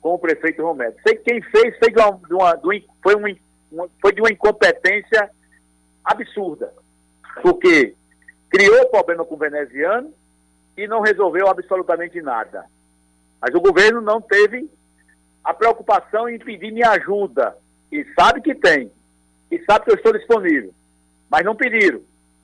[0.00, 0.94] com o prefeito Romero.
[1.06, 4.30] Sei que quem fez, fez de uma, de uma- de foi, um, foi de uma
[4.30, 5.30] incompetência
[6.04, 6.72] absurda.
[7.42, 7.94] Porque
[8.48, 10.12] criou problema com o veneziano
[10.76, 12.64] e não resolveu absolutamente nada.
[13.40, 14.70] Mas o governo não teve
[15.42, 17.56] a preocupação em pedir minha ajuda.
[17.90, 18.90] E sabe que tem.
[19.50, 20.72] E sabe que eu estou disponível.
[21.28, 22.02] Mas não pediram.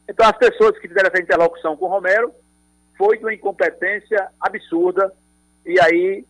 [0.08, 2.32] Então as pessoas que fizeram essa interlocução com o Romero
[2.96, 5.12] foi de uma incompetência absurda.
[5.64, 6.24] E aí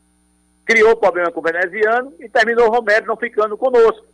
[0.65, 4.07] criou problema com o veneziano e terminou o Romero não ficando conosco.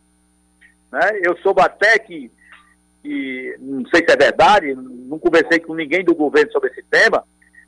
[0.91, 1.19] Né?
[1.23, 2.31] Eu soube até que,
[3.03, 7.23] que, não sei se é verdade, não conversei com ninguém do governo sobre esse tema,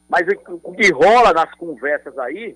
[0.10, 2.56] mas o que rola nas conversas aí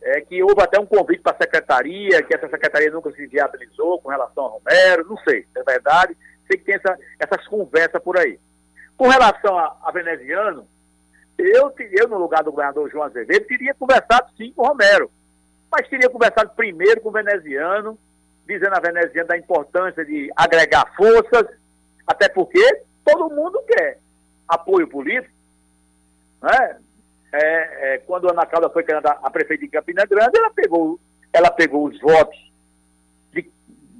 [0.00, 4.00] é que houve até um convite para a secretaria, que essa secretaria nunca se viabilizou
[4.00, 8.02] com relação ao Romero, não sei se é verdade, sei que tem essa, essas conversas
[8.02, 8.38] por aí.
[8.96, 10.66] Com relação a, a veneziano,
[11.36, 15.10] eu, eu, no lugar do governador João Azevedo, teria conversado sim com Romero,
[15.70, 17.98] mas teria conversado primeiro com o veneziano,
[18.46, 21.46] dizendo a veneziano da importância de agregar forças,
[22.08, 23.98] até porque todo mundo quer
[24.48, 25.32] apoio político.
[26.42, 26.78] Né?
[27.32, 30.98] É, é, quando a Ana Cláudia foi candidata a prefeita de Campina Grande, ela pegou,
[31.32, 32.38] ela pegou os votos
[33.32, 33.50] de-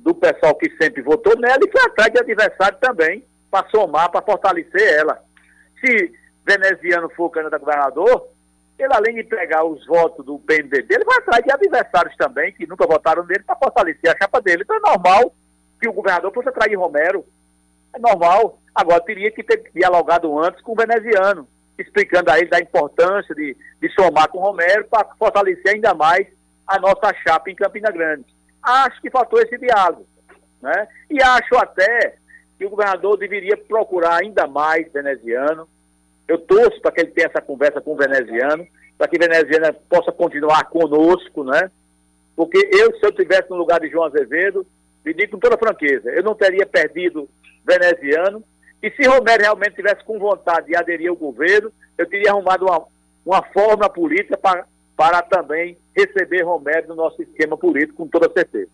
[0.02, 4.22] do pessoal que sempre votou nela e foi atrás de adversário também, para somar, para
[4.24, 5.22] fortalecer ela.
[5.84, 6.12] Se
[6.46, 8.28] veneziano for candidato a governador,
[8.78, 12.66] ele além de pegar os votos do PMDB, ele vai atrás de adversários também, que
[12.66, 14.62] nunca votaram nele, para fortalecer a chapa dele.
[14.62, 15.34] Então é normal
[15.80, 17.24] que o governador fosse atrair Romero.
[17.94, 18.58] É normal.
[18.74, 23.56] Agora, teria que ter dialogado antes com o veneziano, explicando a ele da importância de,
[23.80, 26.26] de somar com o Romero para fortalecer ainda mais
[26.66, 28.24] a nossa chapa em Campina Grande.
[28.62, 30.06] Acho que faltou esse diálogo.
[30.60, 30.88] Né?
[31.10, 32.16] E acho até
[32.58, 35.68] que o governador deveria procurar ainda mais veneziano.
[36.26, 38.66] Eu torço para que ele tenha essa conversa com o veneziano,
[38.98, 41.70] para que o veneziano possa continuar conosco, né?
[42.36, 44.66] Porque eu, se eu estivesse no lugar de João Azevedo,
[45.04, 47.28] me digo com toda franqueza, eu não teria perdido
[47.68, 48.42] veneziano.
[48.82, 52.82] E se Romero realmente tivesse com vontade de aderir ao governo, eu teria arrumado uma,
[53.26, 54.64] uma forma política para,
[54.96, 58.70] para também receber Romero no nosso esquema político, com toda certeza.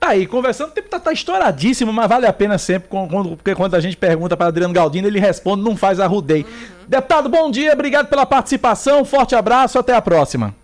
[0.00, 3.54] Tá aí, conversando, o tempo tá, tá estouradíssimo, mas vale a pena sempre, quando, porque
[3.54, 6.42] quando a gente pergunta para Adriano Galdino, ele responde, não faz arrudei.
[6.42, 6.86] Uhum.
[6.88, 10.61] Deputado, bom dia, obrigado pela participação, forte abraço, até a próxima.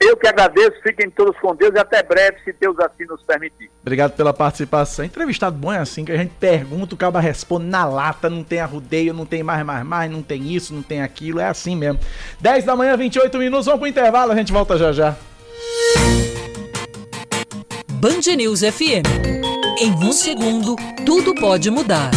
[0.00, 3.70] Eu que agradeço, fiquem todos com Deus e até breve, se Deus assim nos permitir.
[3.82, 5.04] Obrigado pela participação.
[5.04, 8.60] Entrevistado bom é assim, que a gente pergunta, o cara responde na lata, não tem
[8.60, 12.00] arrudeio, não tem mais, mais, mais, não tem isso, não tem aquilo, é assim mesmo.
[12.40, 15.14] 10 da manhã, 28 minutos, vamos pro intervalo, a gente volta já já.
[18.00, 19.04] Band News FM.
[19.78, 22.10] Em um segundo, tudo pode mudar.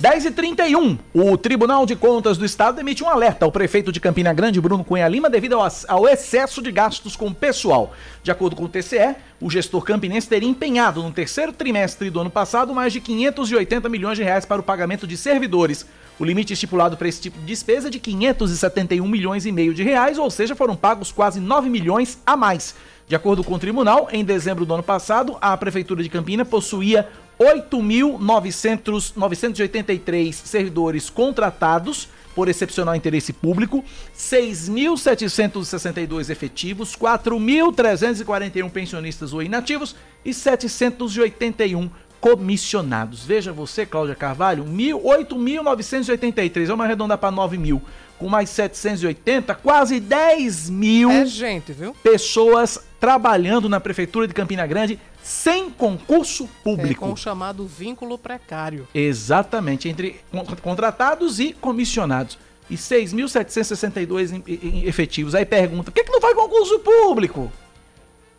[0.00, 4.58] 10h31, o Tribunal de Contas do Estado emite um alerta ao prefeito de Campina Grande,
[4.58, 7.92] Bruno Cunha Lima, devido ao, excesso de gastos com pessoal.
[8.22, 12.30] De acordo com o TCE, o gestor campinense teria empenhado no terceiro trimestre do ano
[12.30, 15.84] passado mais de 580 milhões de reais para o pagamento de servidores.
[16.18, 19.82] O limite estipulado para esse tipo de despesa é de 571 milhões e meio de
[19.82, 22.74] reais, ou seja, foram pagos quase 9 milhões a mais.
[23.10, 27.08] De acordo com o tribunal, em dezembro do ano passado, a Prefeitura de Campina possuía
[27.40, 33.82] 8.983 servidores contratados por excepcional interesse público,
[34.16, 43.24] 6.762 efetivos, 4.341 pensionistas ou inativos e 781 comissionados.
[43.24, 47.80] Veja você, Cláudia Carvalho, 8.983, vamos arredondar para 9 mil,
[48.18, 51.96] com mais 780, quase 10 mil é gente, viu?
[52.02, 57.04] pessoas trabalhando na Prefeitura de Campina Grande sem concurso público.
[57.04, 58.86] É, com o chamado vínculo precário.
[58.94, 60.20] Exatamente, entre
[60.62, 62.38] contratados e comissionados.
[62.68, 64.44] E 6.762
[64.86, 65.34] efetivos.
[65.34, 67.50] Aí pergunta, por que, que não faz concurso público?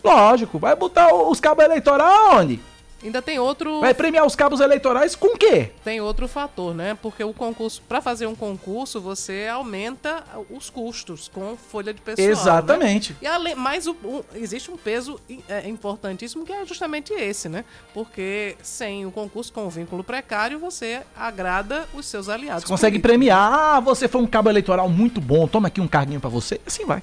[0.01, 2.59] Lógico, vai botar os cabos eleitorais onde?
[3.03, 3.81] Ainda tem outro.
[3.81, 5.71] Vai premiar os cabos eleitorais com quê?
[5.83, 6.97] Tem outro fator, né?
[7.01, 12.27] Porque o concurso, para fazer um concurso, você aumenta os custos com folha de pessoal.
[12.27, 12.31] Né?
[12.31, 13.13] Exatamente.
[13.13, 13.19] Né?
[13.21, 17.65] E além, mas o, o, existe um peso é, importantíssimo que é justamente esse, né?
[17.93, 22.63] Porque sem o concurso com o vínculo precário, você agrada os seus aliados.
[22.63, 23.51] Você consegue premiar.
[23.51, 26.61] Ah, você foi um cabo eleitoral muito bom, toma aqui um carguinho para você.
[26.65, 27.01] Assim vai.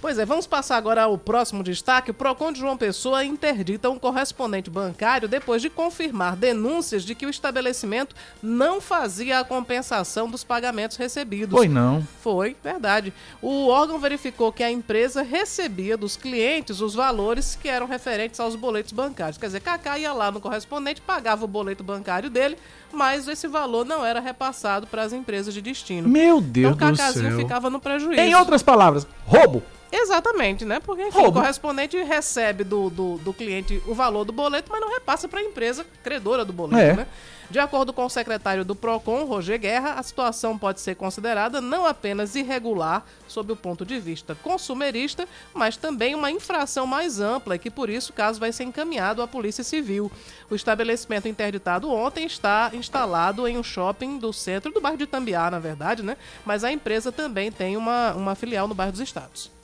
[0.00, 2.10] Pois é, vamos passar agora ao próximo destaque.
[2.10, 7.24] O PROCON de João Pessoa interdita um correspondente bancário depois de confirmar denúncias de que
[7.24, 11.56] o estabelecimento não fazia a compensação dos pagamentos recebidos.
[11.56, 12.06] Foi não.
[12.20, 13.12] Foi, verdade.
[13.40, 18.54] O órgão verificou que a empresa recebia dos clientes os valores que eram referentes aos
[18.54, 19.38] boletos bancários.
[19.38, 22.58] Quer dizer, Kaká ia lá no correspondente, pagava o boleto bancário dele,
[22.92, 26.08] mas esse valor não era repassado para as empresas de destino.
[26.08, 27.06] Meu Deus então, do céu.
[27.06, 28.20] Então o Cacazinho ficava no prejuízo.
[28.20, 29.62] Em outras palavras, roubo.
[29.90, 30.80] Exatamente, né?
[30.80, 34.92] Porque enfim, o correspondente recebe do, do, do, cliente o valor do boleto, mas não
[34.92, 36.94] repassa para a empresa credora do boleto, é.
[36.94, 37.06] né?
[37.48, 41.86] De acordo com o secretário do PROCON, Roger Guerra, a situação pode ser considerada não
[41.86, 47.58] apenas irregular sob o ponto de vista consumerista, mas também uma infração mais ampla e
[47.58, 50.10] que, por isso, o caso vai ser encaminhado à Polícia Civil.
[50.50, 55.48] O estabelecimento interditado ontem está instalado em um shopping do centro do bairro de Tambiá,
[55.48, 56.16] na verdade, né?
[56.44, 59.55] Mas a empresa também tem uma, uma filial no bairro dos Estados.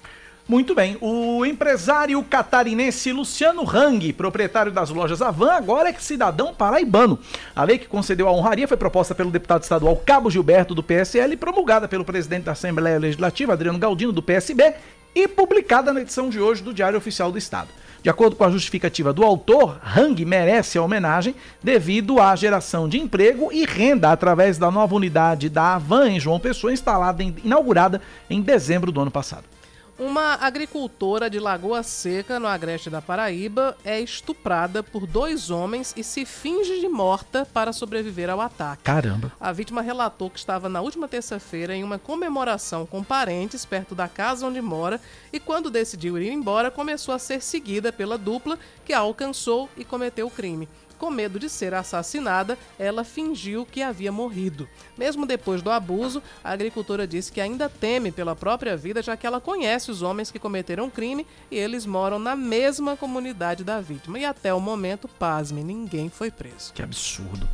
[0.49, 0.97] Muito bem.
[1.01, 7.18] O empresário catarinense Luciano Hang, proprietário das lojas Avan, agora é cidadão paraibano.
[7.55, 11.34] A lei que concedeu a honraria foi proposta pelo deputado estadual Cabo Gilberto, do PSL,
[11.34, 14.74] e promulgada pelo presidente da Assembleia Legislativa, Adriano Galdino, do PSB,
[15.14, 17.68] e publicada na edição de hoje do Diário Oficial do Estado.
[18.03, 22.99] De acordo com a justificativa do autor, Hang merece a homenagem devido à geração de
[22.99, 28.03] emprego e renda através da nova unidade da Avan em João Pessoa, instalada em, inaugurada
[28.28, 29.52] em dezembro do ano passado.
[29.99, 36.03] Uma agricultora de Lagoa Seca, no agreste da Paraíba, é estuprada por dois homens e
[36.03, 38.82] se finge de morta para sobreviver ao ataque.
[38.82, 39.30] Caramba!
[39.38, 44.09] A vítima relatou que estava na última terça-feira em uma comemoração com parentes perto da
[44.09, 44.99] casa onde mora
[45.30, 49.84] e, quando decidiu ir embora, começou a ser seguida pela dupla que a alcançou e
[49.84, 50.68] cometeu o crime
[51.03, 54.69] com medo de ser assassinada, ela fingiu que havia morrido.
[54.97, 59.27] Mesmo depois do abuso, a agricultora disse que ainda teme pela própria vida, já que
[59.27, 63.81] ela conhece os homens que cometeram o crime e eles moram na mesma comunidade da
[63.81, 64.17] vítima.
[64.17, 66.73] E até o momento, pasme, ninguém foi preso.
[66.73, 67.49] Que absurdo.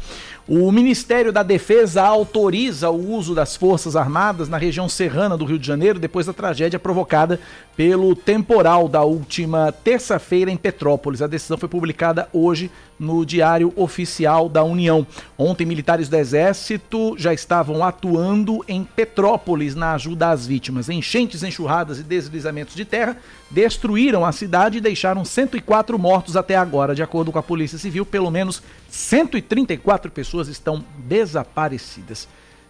[0.47, 5.59] O Ministério da Defesa autoriza o uso das Forças Armadas na região serrana do Rio
[5.59, 7.41] de Janeiro depois da tragédia provocada
[7.75, 11.23] pelo temporal da última terça-feira em Petrópolis.
[11.23, 15.07] A decisão foi publicada hoje no Diário Oficial da União.
[15.37, 20.89] Ontem, militares do Exército já estavam atuando em Petrópolis na ajuda às vítimas.
[20.89, 23.17] Enchentes, enxurradas e deslizamentos de terra
[23.51, 26.95] destruíram a cidade e deixaram 104 mortos até agora.
[26.95, 32.29] De acordo com a Polícia Civil, pelo menos 134 pessoas estão desaparecidas.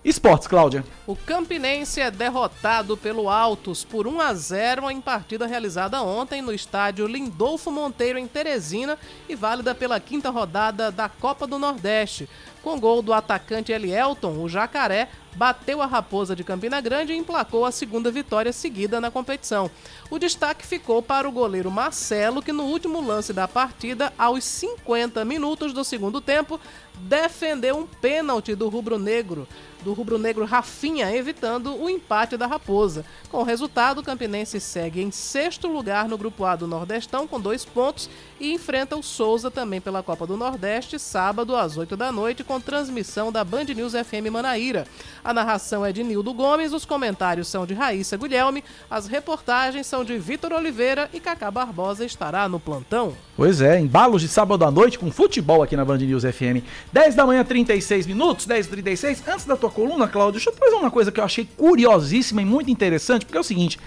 [0.09, 0.83] Esportes, Cláudia.
[1.07, 6.51] O Campinense é derrotado pelo Altos por 1 a 0 em partida realizada ontem no
[6.51, 8.97] estádio Lindolfo Monteiro, em Teresina,
[9.29, 12.27] e válida pela quinta rodada da Copa do Nordeste.
[12.63, 17.65] Com gol do atacante Elielton, o Jacaré bateu a Raposa de Campina Grande e emplacou
[17.65, 19.71] a segunda vitória seguida na competição.
[20.11, 25.25] O destaque ficou para o goleiro Marcelo, que no último lance da partida, aos 50
[25.25, 26.61] minutos do segundo tempo,
[26.95, 29.47] defendeu um pênalti do rubro-negro
[29.83, 33.05] do rubro-negro Rafinha, evitando o empate da Raposa.
[33.31, 37.41] Com o resultado, o Campinense segue em sexto lugar no Grupo A do Nordestão, com
[37.41, 38.11] dois pontos,
[38.41, 42.61] e enfrenta o Souza também pela Copa do Nordeste, sábado às 8 da noite, com
[42.61, 44.87] transmissão da Band News FM Manaíra.
[45.25, 50.05] A narração é de Nildo Gomes, os comentários são de Raíssa Guilherme, as reportagens são
[50.05, 53.17] de Vitor Oliveira e Cacá Barbosa estará no plantão.
[53.37, 56.65] Pois é, embalos de sábado à noite com futebol aqui na Band News FM.
[56.93, 59.29] 10 da manhã, 36 minutos, 10 e 36.
[59.29, 62.45] Antes da tua coluna, Cláudio, deixa eu trazer uma coisa que eu achei curiosíssima e
[62.45, 63.79] muito interessante, porque é o seguinte.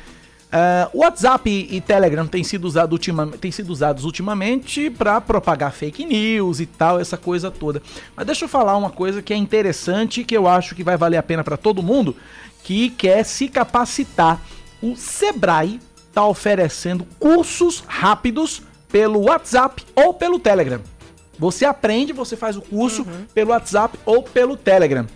[0.51, 5.71] Uh, WhatsApp e, e Telegram têm sido, usado ultima, têm sido usados ultimamente para propagar
[5.71, 7.81] fake news e tal, essa coisa toda.
[8.15, 11.15] Mas deixa eu falar uma coisa que é interessante, que eu acho que vai valer
[11.15, 12.17] a pena para todo mundo
[12.63, 14.41] que quer se capacitar.
[14.81, 15.79] O Sebrae
[16.09, 20.81] está oferecendo cursos rápidos pelo WhatsApp ou pelo Telegram.
[21.39, 23.25] Você aprende, você faz o curso uhum.
[23.33, 25.07] pelo WhatsApp ou pelo Telegram.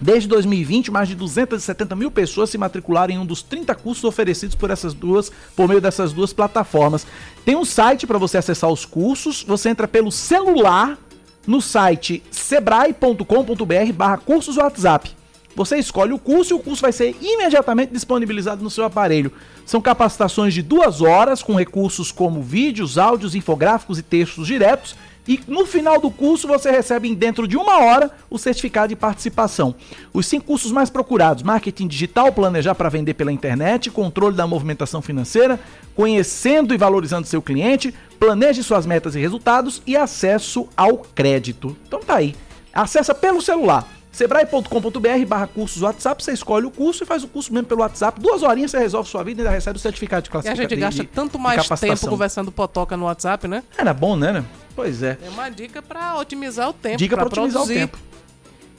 [0.00, 4.54] Desde 2020, mais de 270 mil pessoas se matricularam em um dos 30 cursos oferecidos
[4.54, 7.06] por essas duas, por meio dessas duas plataformas.
[7.44, 9.44] Tem um site para você acessar os cursos.
[9.46, 10.98] Você entra pelo celular
[11.46, 15.10] no site sebrae.com.br barra cursos WhatsApp.
[15.54, 19.32] Você escolhe o curso e o curso vai ser imediatamente disponibilizado no seu aparelho.
[19.66, 24.94] São capacitações de duas horas com recursos como vídeos, áudios, infográficos e textos diretos
[25.30, 29.76] e no final do curso você recebe dentro de uma hora o certificado de participação.
[30.12, 35.00] Os cinco cursos mais procurados: marketing digital, planejar para vender pela internet, controle da movimentação
[35.00, 35.60] financeira,
[35.94, 41.76] conhecendo e valorizando seu cliente, planeje suas metas e resultados e acesso ao crédito.
[41.86, 42.34] Então tá aí.
[42.72, 47.52] Acessa pelo celular Sebrae.com.br barra cursos WhatsApp, você escolhe o curso e faz o curso
[47.52, 48.20] mesmo pelo WhatsApp.
[48.20, 50.62] Duas horinhas você resolve sua vida e ainda recebe o certificado de classificação.
[50.62, 53.62] E a gente gasta tanto mais tempo conversando potoca no WhatsApp, né?
[53.78, 54.44] Era bom, né?
[54.80, 55.18] Pois é.
[55.22, 56.96] É uma dica para otimizar o tempo.
[56.96, 57.74] Dica para otimizar produzir.
[57.74, 57.98] o tempo.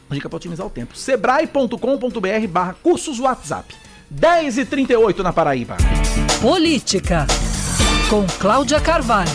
[0.09, 0.97] Dica para otimizar o tempo.
[0.97, 3.75] Sebrae.com.br barra cursos WhatsApp.
[4.09, 5.77] 10 e 38 na Paraíba.
[6.41, 7.27] Política.
[8.09, 9.29] Com Cláudia Carvalho.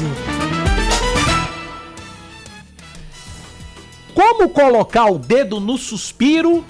[4.12, 6.64] Como colocar o dedo no suspiro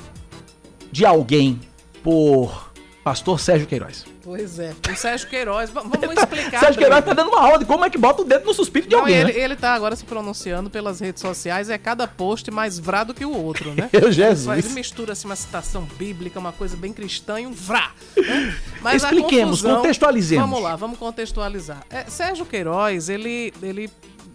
[0.93, 1.59] de alguém
[2.03, 2.71] por
[3.03, 4.05] Pastor Sérgio Queiroz.
[4.27, 4.75] Pois é.
[4.93, 6.59] O Sérgio Queiroz, vamos explicar.
[6.59, 8.89] Sérgio Queiroz tá dando uma aula de como é que bota o dedo no suspiro
[8.89, 9.19] de Não, alguém.
[9.19, 9.39] Ele, né?
[9.39, 13.25] ele tá agora se pronunciando pelas redes sociais, é cada post mais vrá do que
[13.25, 13.89] o outro, né?
[13.95, 14.65] Meu Jesus.
[14.65, 17.93] Ele mistura assim, uma citação bíblica, uma coisa bem cristã e um vrá.
[18.17, 18.57] Né?
[18.83, 20.51] Mas Expliquemos, confusão, contextualizemos.
[20.51, 21.85] Vamos lá, vamos contextualizar.
[21.89, 23.89] É, Sérgio Queiroz, ele, ele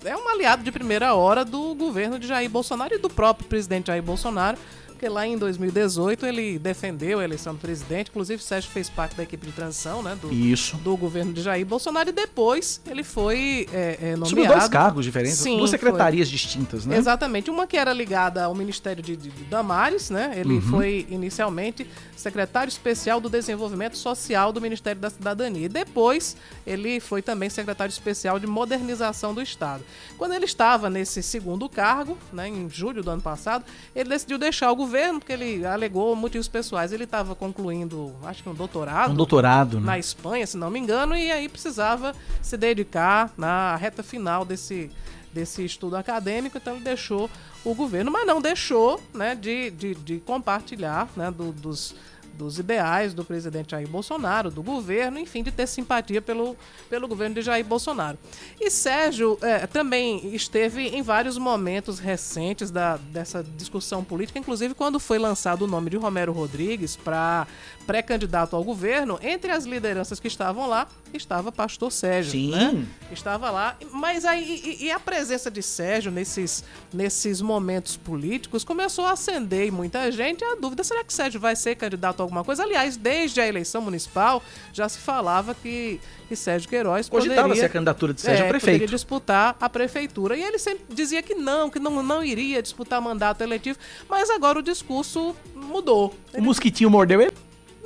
[0.06, 3.88] é um aliado de primeira hora do governo de Jair Bolsonaro e do próprio presidente
[3.88, 4.58] Jair Bolsonaro
[5.02, 9.16] porque lá em 2018 ele defendeu a eleição do presidente, inclusive o Sérgio fez parte
[9.16, 10.16] da equipe de transição, né?
[10.22, 10.78] Do, Isso.
[10.78, 14.28] do governo de Jair Bolsonaro e depois ele foi é, é, nomeado.
[14.28, 16.38] Subiu dois cargos diferentes, Sim, duas secretarias foi.
[16.38, 16.95] distintas, né?
[16.95, 17.49] Exatamente.
[17.49, 20.34] Uma que era ligada ao Ministério de, de, de Damares, né?
[20.36, 20.62] Ele uhum.
[20.62, 25.66] foi inicialmente secretário especial do Desenvolvimento Social do Ministério da Cidadania.
[25.66, 29.84] E depois ele foi também secretário especial de Modernização do Estado.
[30.16, 34.72] Quando ele estava nesse segundo cargo, né, em julho do ano passado, ele decidiu deixar
[34.72, 36.92] o governo governo, porque ele alegou motivos pessoais.
[36.92, 39.14] Ele estava concluindo, acho que um doutorado.
[39.14, 39.86] Um doutorado, né?
[39.86, 44.92] Na Espanha, se não me engano, e aí precisava se dedicar na reta final desse,
[45.34, 47.30] desse estudo acadêmico, então ele deixou
[47.64, 51.96] o governo, mas não deixou né, de, de, de compartilhar né, do, dos
[52.42, 56.58] dos ideais do presidente Jair Bolsonaro, do governo, enfim, de ter simpatia pelo,
[56.89, 58.18] pelo governo de Jair Bolsonaro.
[58.60, 65.00] E Sérgio é, também esteve em vários momentos recentes da, dessa discussão política, inclusive quando
[65.00, 67.46] foi lançado o nome de Romero Rodrigues para
[67.82, 72.32] pré-candidato ao governo, entre as lideranças que estavam lá, estava Pastor Sérgio.
[72.32, 72.52] Sim.
[72.52, 72.86] Né?
[73.12, 73.76] Estava lá.
[73.92, 76.64] Mas aí, e, e, a presença de Sérgio nesses,
[76.94, 81.56] nesses momentos políticos começou a acender em muita gente a dúvida: será que Sérgio vai
[81.56, 82.64] ser candidato a alguma coisa?
[82.64, 87.56] Aliás, desde a eleição municipal já se falava que, que Sérgio Queiroz poderia.
[87.56, 88.80] ser a candidatura de Sérgio é, prefeito.
[88.80, 90.38] Poderia disputar a prefeitura.
[90.38, 93.78] E ele sempre dizia que não, que não, não iria disputar mandato eletivo.
[94.10, 96.16] Mas agora o discurso mudou.
[96.34, 96.42] Ele...
[96.42, 97.34] O mosquitinho mordeu ele?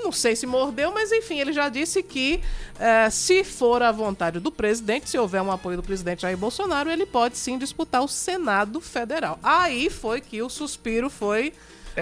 [0.05, 2.39] Não sei se mordeu, mas enfim, ele já disse que
[2.79, 6.89] é, se for a vontade do presidente, se houver um apoio do presidente Jair Bolsonaro,
[6.89, 9.39] ele pode sim disputar o Senado Federal.
[9.41, 11.51] Aí foi que o suspiro foi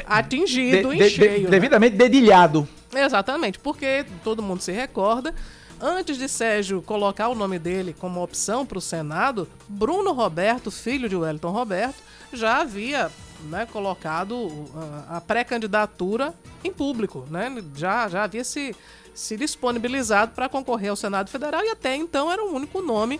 [0.05, 1.43] atingido De- em de- de- cheio.
[1.43, 1.49] né?
[1.49, 2.67] devidamente dedilhado.
[2.93, 5.33] Exatamente, porque todo mundo se recorda.
[5.81, 11.09] Antes de Sérgio colocar o nome dele como opção para o Senado, Bruno Roberto, filho
[11.09, 11.95] de Wellington Roberto,
[12.31, 13.11] já havia
[13.49, 14.69] né, colocado uh,
[15.09, 16.33] a pré-candidatura
[16.63, 17.25] em público.
[17.29, 17.63] Né?
[17.75, 18.75] Já, já havia se,
[19.13, 23.19] se disponibilizado para concorrer ao Senado Federal e até então era o único nome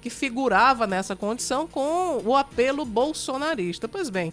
[0.00, 3.86] que figurava nessa condição com o apelo bolsonarista.
[3.86, 4.32] Pois bem,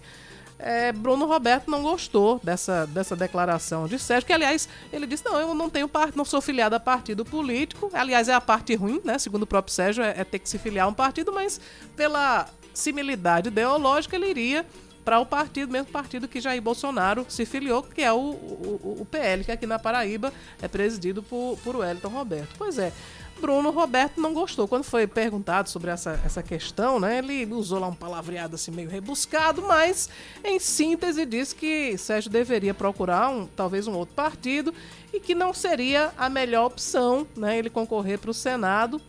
[0.61, 5.39] é, Bruno Roberto não gostou dessa, dessa declaração de Sérgio, que aliás ele disse: não,
[5.39, 7.89] eu não tenho não sou filiado a partido político.
[7.93, 9.17] Aliás, é a parte ruim, né?
[9.17, 11.59] Segundo o próprio Sérgio, é, é ter que se filiar a um partido, mas
[11.95, 14.65] pela similidade ideológica, ele iria
[15.03, 19.07] para o partido, mesmo partido que Jair Bolsonaro se filiou, que é o, o, o
[19.09, 22.55] PL, que aqui na Paraíba é presidido por, por Wellington Roberto.
[22.57, 22.91] Pois é.
[23.39, 24.67] Bruno Roberto não gostou.
[24.67, 28.87] Quando foi perguntado sobre essa, essa questão, né, ele usou lá um palavreado assim meio
[28.87, 30.09] rebuscado, mas
[30.43, 34.71] em síntese disse que Sérgio deveria procurar um, talvez um outro partido
[35.11, 39.01] e que não seria a melhor opção né, ele concorrer para o Senado.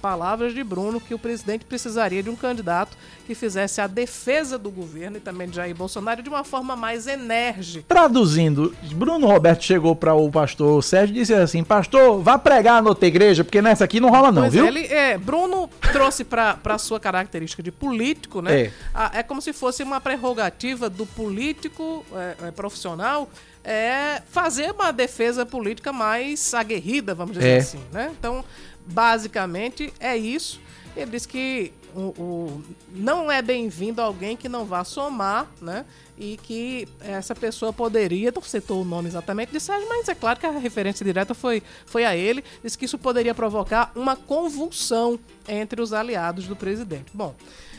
[0.00, 2.96] Palavras de Bruno que o presidente precisaria de um candidato
[3.26, 7.06] que fizesse a defesa do governo e também de Jair Bolsonaro de uma forma mais
[7.06, 7.84] enérgica.
[7.88, 12.88] Traduzindo, Bruno Roberto chegou para o pastor Sérgio e disse assim: Pastor, vá pregar na
[12.90, 14.64] outra igreja, porque nessa aqui não rola, não, Pois viu?
[14.64, 18.60] é, ele, é, Bruno trouxe para a sua característica de político, né?
[18.62, 18.72] É.
[18.94, 19.22] A- É.
[19.22, 23.28] como se fosse uma prerrogativa do político é, é, profissional
[23.64, 27.56] é, fazer uma defesa política mais aguerrida, vamos dizer É.
[27.58, 28.10] assim, né?
[28.18, 28.42] Então,
[28.90, 30.60] basicamente, é isso.
[30.96, 35.84] Ele diz que o, o- não é bem-vindo alguém que não vá somar, né?
[36.16, 40.38] E que essa pessoa poderia, não citou o nome exatamente de Sérgio, mas é claro
[40.40, 42.42] que a referência direta foi, foi a ele.
[42.62, 47.06] Diz que isso poderia provocar uma convulsão entre os aliados do presidente.
[47.14, 47.34] Bom,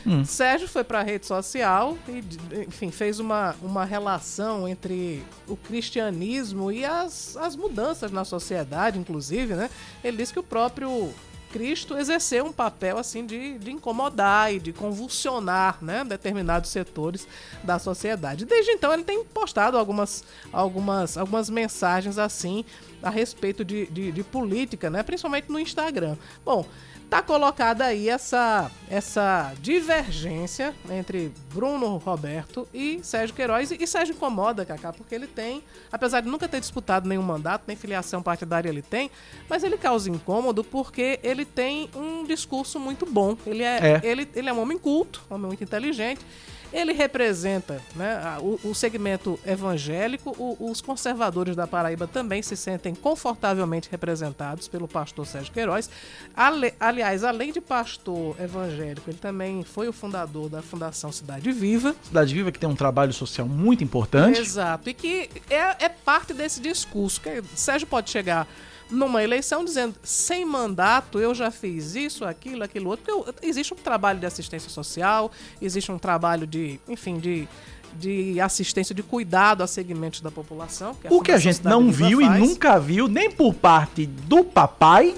[0.06, 0.24] Hum.
[0.24, 2.24] Sérgio foi para a rede social e,
[2.66, 9.52] enfim, fez uma, uma relação entre o cristianismo e as, as mudanças na sociedade, inclusive,
[9.54, 9.68] né?
[10.02, 11.12] Ele disse que o próprio
[11.50, 17.26] Cristo exerceu um papel assim de, de incomodar e de convulsionar né, determinados setores
[17.62, 18.44] da sociedade.
[18.44, 22.64] Desde então ele tem postado algumas, algumas, algumas mensagens assim
[23.02, 26.16] a respeito de, de, de política, né, principalmente no Instagram.
[26.44, 26.66] Bom,
[27.10, 33.72] tá colocada aí essa, essa divergência entre Bruno Roberto e Sérgio Queiroz.
[33.72, 37.76] E Sérgio incomoda, Cacá, porque ele tem, apesar de nunca ter disputado nenhum mandato, nem
[37.76, 39.10] filiação partidária ele tem,
[39.48, 43.36] mas ele causa incômodo porque ele tem um discurso muito bom.
[43.44, 44.00] Ele é, É.
[44.04, 46.24] Ele, ele é um homem culto, um homem muito inteligente.
[46.72, 50.30] Ele representa né, o, o segmento evangélico.
[50.38, 55.90] O- os conservadores da Paraíba também se sentem confortavelmente representados pelo pastor Sérgio Queiroz.
[56.36, 61.94] Ale- aliás, além de pastor evangélico, ele também foi o fundador da Fundação Cidade Viva.
[62.04, 64.38] Cidade Viva que tem um trabalho social muito importante.
[64.40, 64.88] Exato.
[64.88, 67.20] E que é, é parte desse discurso.
[67.20, 68.46] Que Sérgio pode chegar
[68.90, 73.04] numa eleição dizendo sem mandato eu já fiz isso, aquilo, aquilo outro.
[73.04, 75.30] Porque eu- existe um trabalho de assistência social,
[75.60, 77.46] existe um trabalho de, enfim, de,
[77.94, 80.94] de assistência, de cuidado a segmentos da população.
[80.94, 82.40] Que O que a gente não viu e faz.
[82.40, 85.14] nunca viu, nem por parte do papai,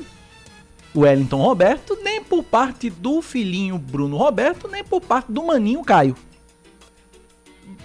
[0.95, 6.15] Wellington Roberto, nem por parte do filhinho Bruno Roberto, nem por parte do maninho Caio.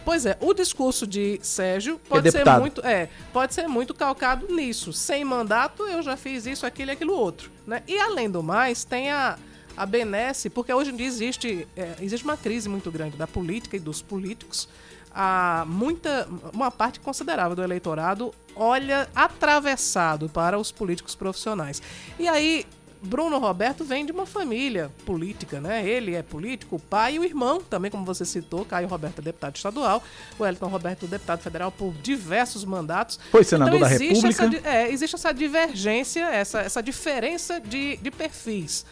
[0.07, 2.61] Pois é, o discurso de Sérgio pode ser deputado.
[2.61, 4.93] muito, é, pode ser muito calcado nisso.
[4.93, 7.83] Sem mandato, eu já fiz isso, aquilo e aquilo outro, né?
[7.85, 9.37] E além do mais, tem a
[9.75, 13.75] a benesse, porque hoje em dia existe, é, existe uma crise muito grande da política
[13.75, 14.67] e dos políticos.
[15.13, 21.81] Há muita, uma parte considerável do eleitorado olha atravessado para os políticos profissionais.
[22.17, 22.65] E aí,
[23.07, 25.87] Bruno Roberto vem de uma família política, né?
[25.87, 29.21] Ele é político, o pai e o irmão, também como você citou, Caio Roberto é
[29.21, 30.03] deputado estadual,
[30.37, 33.19] o Wellington Roberto deputado federal por diversos mandatos.
[33.31, 34.43] Foi senador da existe República.
[34.43, 38.85] Essa, é, existe essa divergência, essa, essa diferença de, de perfis.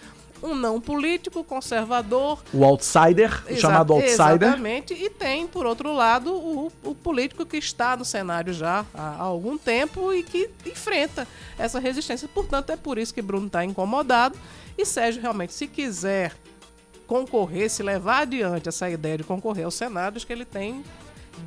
[0.44, 4.50] Um não político, conservador, O outsider, o chamado outsider.
[4.50, 4.94] Exatamente.
[4.94, 9.22] E tem, por outro lado, o, o político que está no cenário já há, há
[9.22, 12.28] algum tempo e que enfrenta essa resistência.
[12.28, 14.38] Portanto, é por isso que Bruno está incomodado.
[14.78, 16.34] E Sérgio, realmente, se quiser
[17.08, 20.84] concorrer, se levar adiante essa ideia de concorrer ao Senado, acho que ele tem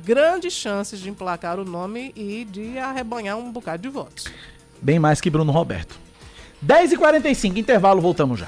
[0.03, 4.25] grandes chances de emplacar o nome e de arrebanhar um bocado de votos.
[4.81, 5.99] Bem mais que Bruno Roberto.
[6.65, 8.47] 10h45, intervalo, voltamos já.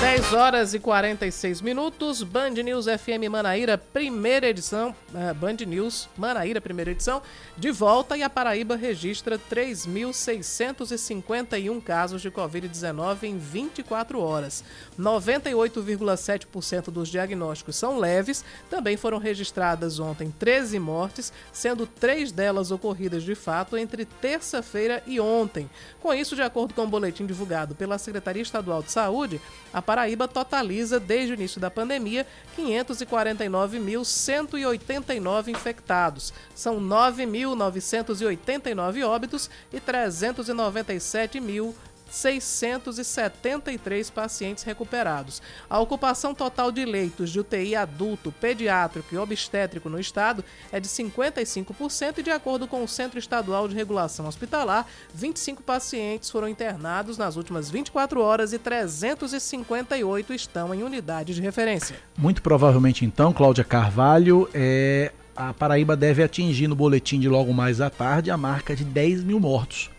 [0.00, 6.60] 10 horas e 46 minutos, Band News FM Manaíra, primeira edição, uh, Band News Manaíra,
[6.60, 7.20] primeira edição,
[7.56, 14.62] de volta e a Paraíba registra 3.651 casos de Covid-19 em 24 horas.
[14.96, 23.24] 98,7% dos diagnósticos são leves, também foram registradas ontem 13 mortes, sendo três delas ocorridas
[23.24, 25.68] de fato entre terça-feira e ontem.
[26.00, 29.40] Com isso, de acordo com o um boletim divulgado pela Secretaria Estadual de Saúde,
[29.72, 32.26] a Paraíba totaliza, desde o início da pandemia,
[32.58, 36.34] 549.189 infectados.
[36.54, 41.74] São 9.989 óbitos e 397 mil
[42.10, 45.42] 673 pacientes recuperados.
[45.68, 50.88] A ocupação total de leitos de UTI adulto, pediátrico e obstétrico no estado é de
[50.88, 57.18] 55% e, de acordo com o Centro Estadual de Regulação Hospitalar, 25 pacientes foram internados
[57.18, 61.96] nas últimas 24 horas e 358 estão em unidades de referência.
[62.16, 67.80] Muito provavelmente, então, Cláudia Carvalho, é, a Paraíba deve atingir no boletim de logo mais
[67.80, 69.90] à tarde a marca de 10 mil mortos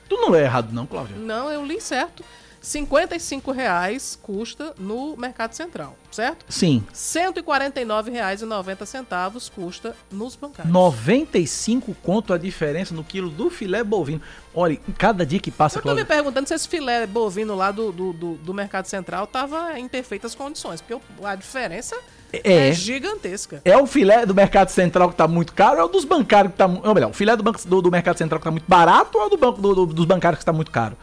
[0.08, 1.16] Tu não é errado não, Cláudia?
[1.16, 2.24] Não, eu li certo.
[2.64, 6.46] 55 reais custa no Mercado Central, certo?
[6.48, 6.82] Sim.
[6.88, 10.72] R$ 149,90 custa nos bancários.
[10.72, 14.22] 95 conto a diferença no quilo do filé bovino.
[14.54, 15.78] Olha, cada dia que passa...
[15.78, 19.26] Eu tô me perguntando se esse filé bovino lá do, do, do, do Mercado Central
[19.26, 21.94] tava em perfeitas condições, porque a diferença...
[22.42, 23.60] É, é, gigantesca.
[23.64, 26.52] É o filé do Mercado Central que tá muito caro ou é o dos bancários
[26.52, 26.66] que tá.
[26.66, 29.24] Ou melhor, o filé do, banco, do, do Mercado Central que tá muito barato ou
[29.24, 30.96] é o do banco, do, dos bancários que tá muito caro?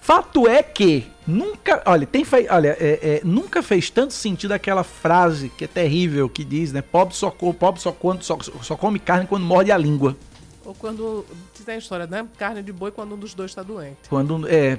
[0.00, 5.50] Fato é que nunca, olha, tem olha, é, é, nunca fez tanto sentido aquela frase
[5.50, 6.80] que é terrível que diz, né?
[6.80, 10.16] Pobre só, pobre só, quando, só, só come carne quando morde a língua.
[10.64, 11.26] Ou quando
[11.64, 12.26] tem a história, né?
[12.38, 13.98] Carne de boi quando um dos dois está doente.
[14.08, 14.78] Quando é,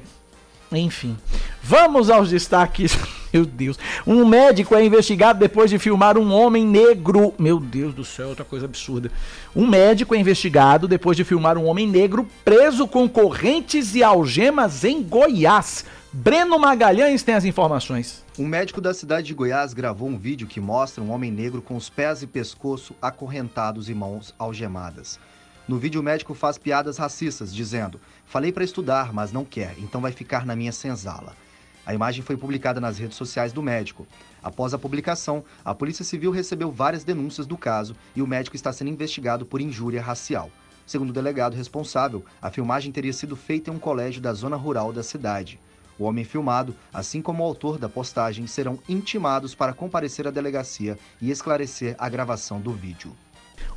[0.72, 1.18] enfim.
[1.61, 2.98] Vamos aos destaques.
[3.34, 3.80] Meu Deus.
[4.06, 7.34] Um médico é investigado depois de filmar um homem negro.
[7.39, 9.10] Meu Deus do céu, outra coisa absurda.
[9.56, 14.84] Um médico é investigado depois de filmar um homem negro preso com correntes e algemas
[14.84, 15.85] em Goiás.
[16.11, 18.22] Breno Magalhães tem as informações.
[18.38, 21.77] Um médico da cidade de Goiás gravou um vídeo que mostra um homem negro com
[21.77, 25.18] os pés e pescoço acorrentados e mãos algemadas.
[25.68, 27.98] No vídeo, o médico faz piadas racistas, dizendo:
[28.32, 31.36] Falei para estudar, mas não quer, então vai ficar na minha senzala.
[31.86, 34.08] A imagem foi publicada nas redes sociais do médico.
[34.41, 38.72] Após a publicação, a Polícia Civil recebeu várias denúncias do caso e o médico está
[38.72, 40.49] sendo investigado por injúria racial.
[40.86, 44.94] Segundo o delegado responsável, a filmagem teria sido feita em um colégio da zona rural
[44.94, 45.60] da cidade.
[45.99, 50.98] O homem filmado, assim como o autor da postagem, serão intimados para comparecer à delegacia
[51.22, 53.14] e esclarecer a gravação do vídeo.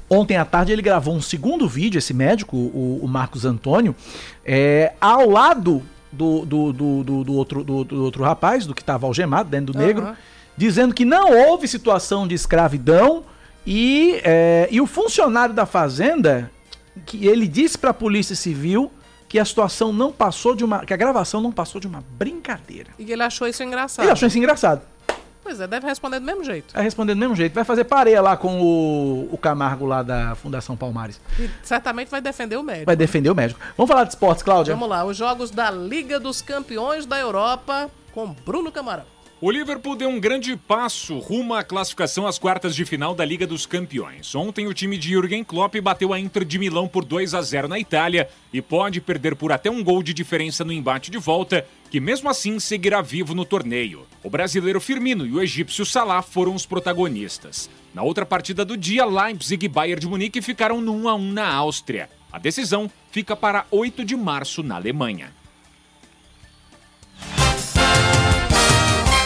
[0.09, 3.97] Ontem à tarde ele gravou um segundo vídeo, esse médico, o, o Marcos Antônio,
[4.45, 5.83] é, ao lado
[6.13, 9.87] do, do, do, do, outro, do, outro rapaz, do que estava algemado, dentro do uhum.
[9.87, 10.17] negro,
[10.57, 13.25] dizendo que não houve situação de escravidão
[13.67, 16.51] e, é, e o funcionário da fazenda,
[17.07, 18.91] que ele disse para a Polícia Civil
[19.29, 20.85] que a situação não passou de uma.
[20.85, 22.91] que a gravação não passou de uma brincadeira.
[22.99, 24.05] E ele achou isso engraçado.
[24.05, 24.83] Ele achou isso engraçado.
[25.45, 26.73] Pois é, deve responder do mesmo jeito.
[26.73, 27.55] Vai responder do mesmo jeito.
[27.55, 31.21] Vai fazer pareia lá com o, o Camargo lá da Fundação Palmares.
[31.39, 32.87] E certamente vai defender o médico.
[32.87, 33.61] Vai defender o médico.
[33.77, 34.75] Vamos falar de esportes, Cláudia?
[34.75, 35.05] Vamos lá.
[35.05, 39.14] Os jogos da Liga dos Campeões da Europa com Bruno Camarão.
[39.45, 43.47] O Liverpool deu um grande passo rumo à classificação às quartas de final da Liga
[43.47, 44.35] dos Campeões.
[44.35, 47.69] Ontem o time de Jürgen Klopp bateu a Inter de Milão por 2 a 0
[47.69, 51.67] na Itália e pode perder por até um gol de diferença no embate de volta,
[51.91, 54.07] que mesmo assim seguirá vivo no torneio.
[54.23, 57.69] O brasileiro Firmino e o egípcio Salah foram os protagonistas.
[57.93, 61.33] Na outra partida do dia, Leipzig e Bayern de Munique ficaram no 1 a 1
[61.33, 62.09] na Áustria.
[62.33, 65.44] A decisão fica para 8 de março na Alemanha.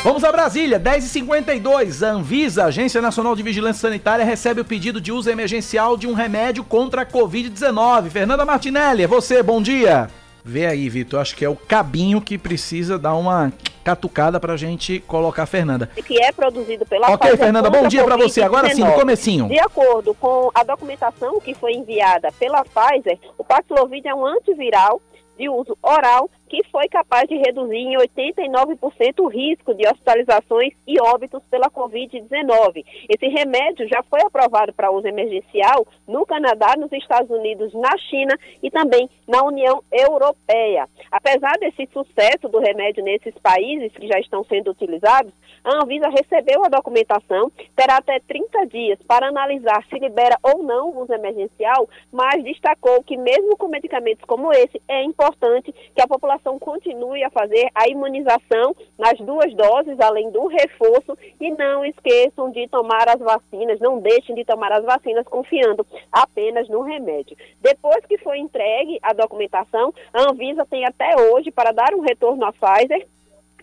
[0.05, 2.07] Vamos a Brasília, 10h52.
[2.07, 6.15] A Anvisa, Agência Nacional de Vigilância Sanitária, recebe o pedido de uso emergencial de um
[6.15, 8.09] remédio contra a Covid-19.
[8.09, 10.09] Fernanda Martinelli, é você, bom dia.
[10.45, 13.53] Vê aí, Vitor, acho que é o cabinho que precisa dar uma
[13.83, 15.91] catucada pra gente colocar a Fernanda.
[16.07, 18.41] Que é produzido pela Ok, Pfizer Fernanda, bom dia pra a você.
[18.41, 19.01] Agora sim, no Covid-19.
[19.01, 19.49] comecinho.
[19.49, 25.03] De acordo com a documentação que foi enviada pela Pfizer, o Paxlovid é um antiviral
[25.37, 31.01] de uso oral que foi capaz de reduzir em 89% o risco de hospitalizações e
[31.01, 32.85] óbitos pela Covid-19.
[33.09, 38.37] Esse remédio já foi aprovado para uso emergencial no Canadá, nos Estados Unidos, na China
[38.63, 40.89] e também na União Europeia.
[41.11, 45.33] Apesar desse sucesso do remédio nesses países que já estão sendo utilizados,
[45.65, 50.91] a Anvisa recebeu a documentação, terá até 30 dias para analisar se libera ou não
[50.91, 56.07] o uso emergencial, mas destacou que mesmo com medicamentos como esse, é importante que a
[56.07, 62.51] população continue a fazer a imunização nas duas doses, além do reforço, e não esqueçam
[62.51, 67.37] de tomar as vacinas, não deixem de tomar as vacinas confiando apenas no remédio.
[67.61, 72.45] Depois que foi entregue a documentação, a Anvisa tem até hoje para dar um retorno
[72.45, 73.07] à Pfizer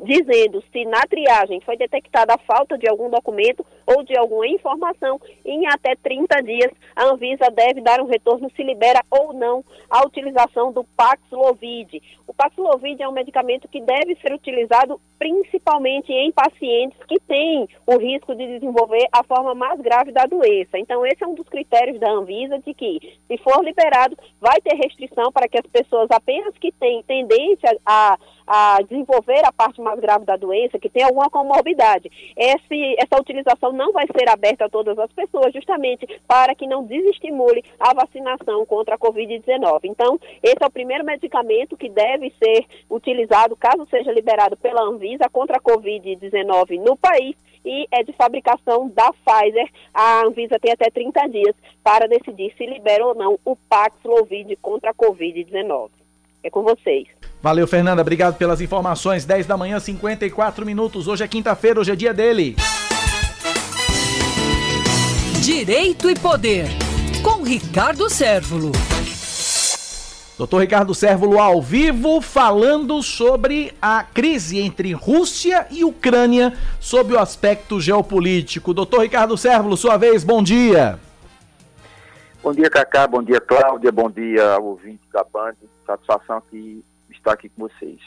[0.02, 5.20] dizendo se na triagem foi detectada a falta de algum documento ou de alguma informação,
[5.46, 10.06] em até 30 dias a Anvisa deve dar um retorno se libera ou não a
[10.06, 12.02] utilização do Paxlovid.
[12.28, 17.98] O Paxlovid é um medicamento que deve ser utilizado principalmente em pacientes que têm o
[17.98, 20.78] risco de desenvolver a forma mais grave da doença.
[20.78, 24.76] Então esse é um dos critérios da Anvisa de que, se for liberado, vai ter
[24.76, 28.18] restrição para que as pessoas apenas que têm tendência a
[28.48, 32.12] a desenvolver a parte mais grave da doença, que tem alguma comorbidade.
[32.38, 36.84] Esse, essa utilização não vai ser aberta a todas as pessoas, justamente para que não
[36.84, 39.82] desestimule a vacinação contra a Covid-19.
[39.86, 45.05] Então, esse é o primeiro medicamento que deve ser utilizado, caso seja liberado pela Anvisa,
[45.32, 49.68] contra a Covid-19 no país e é de fabricação da Pfizer.
[49.94, 54.91] A Anvisa tem até 30 dias para decidir se libera ou não o Paxlovid contra
[54.91, 55.90] a Covid-19.
[56.44, 57.07] É com vocês.
[57.41, 58.02] Valeu, Fernanda.
[58.02, 59.26] Obrigado pelas informações.
[59.26, 61.07] 10 da manhã, 54 minutos.
[61.07, 62.56] Hoje é quinta-feira, hoje é dia dele.
[65.44, 66.65] Direito e Poder,
[67.23, 68.72] com Ricardo Sérvulo.
[70.38, 77.20] Doutor Ricardo Sérvulo ao vivo falando sobre a crise entre Rússia e Ucrânia sob o
[77.20, 78.74] aspecto geopolítico.
[78.74, 80.99] Doutor Ricardo Sérvulo, sua vez, bom dia.
[82.44, 83.07] Bom dia, Cacá.
[83.07, 83.91] Bom dia, Cláudia.
[83.91, 85.56] Bom dia ao ouvinte da Band.
[85.86, 87.99] Satisfação aqui estar aqui com vocês.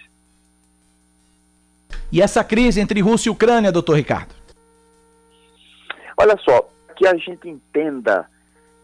[2.13, 4.35] E essa crise entre Rússia e Ucrânia, doutor Ricardo?
[6.17, 8.29] Olha só, que a gente entenda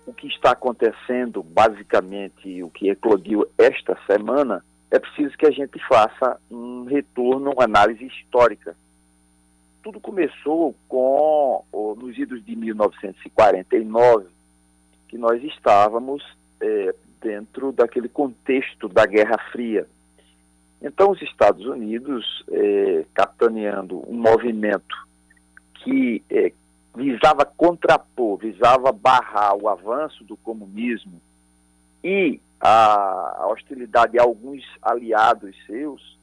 [0.06, 5.78] o que está acontecendo, basicamente o que eclodiu esta semana, é preciso que a gente
[5.88, 8.76] faça um retorno, uma análise histórica.
[9.82, 11.64] Tudo começou com,
[11.98, 14.26] nos idos de 1949,
[15.08, 16.24] que nós estávamos
[16.60, 19.86] é, dentro daquele contexto da Guerra Fria.
[20.80, 24.94] Então, os Estados Unidos, é, capitaneando um movimento
[25.82, 26.52] que é,
[26.94, 31.20] visava contrapor, visava barrar o avanço do comunismo
[32.02, 36.18] e a, hostilidade de alguns aliados seus,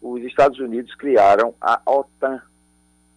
[0.00, 2.40] os Estados Unidos criaram a OTAN,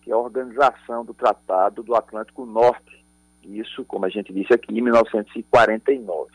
[0.02, 3.04] que é a Organização do Tratado do Atlântico Norte.
[3.44, 6.32] Isso, como a gente disse aqui, em 1949.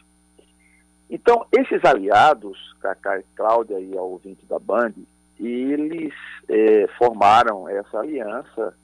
[1.10, 4.92] Então, esses aliados, Cacá e Cláudia e ao ouvinte da Band,
[5.38, 6.14] eles
[6.48, 8.74] é, formaram essa aliança,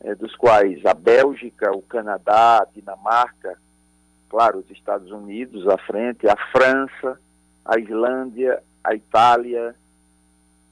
[0.00, 3.58] é, dos quais a Bélgica, o Canadá, a Dinamarca,
[4.28, 7.18] claro, os Estados Unidos à frente, a França,
[7.64, 9.74] a Islândia, a Itália,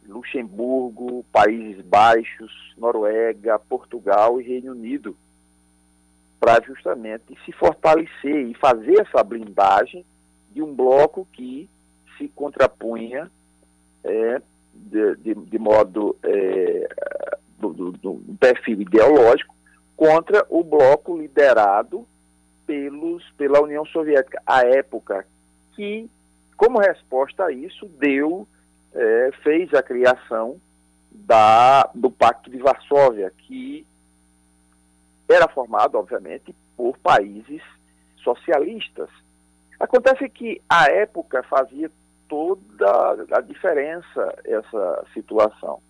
[0.07, 5.17] Luxemburgo, Países Baixos, Noruega, Portugal e Reino Unido,
[6.39, 10.05] para justamente se fortalecer e fazer essa blindagem
[10.51, 11.69] de um bloco que
[12.19, 13.31] se contrapunha
[14.05, 14.43] é,
[14.73, 16.89] de, de, de, modo é,
[17.73, 19.55] do, do, do, perfil ideológico
[19.97, 22.07] contra o bloco liderado
[22.67, 25.27] pelos, pela União Soviética à época,
[25.75, 26.09] que,
[26.57, 28.47] como resposta a isso, deu,
[28.93, 30.61] é, fez a criação
[31.11, 33.87] da, do Pacto de Varsóvia, que
[35.29, 37.63] era formado, obviamente, por países
[38.23, 39.09] socialistas.
[39.79, 41.91] Acontece que a época fazia
[42.29, 45.81] toda a diferença essa situação.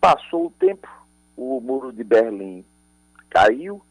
[0.00, 0.88] Passou o tempo,
[1.36, 2.64] o muro de Berlim
[3.30, 3.82] caiu,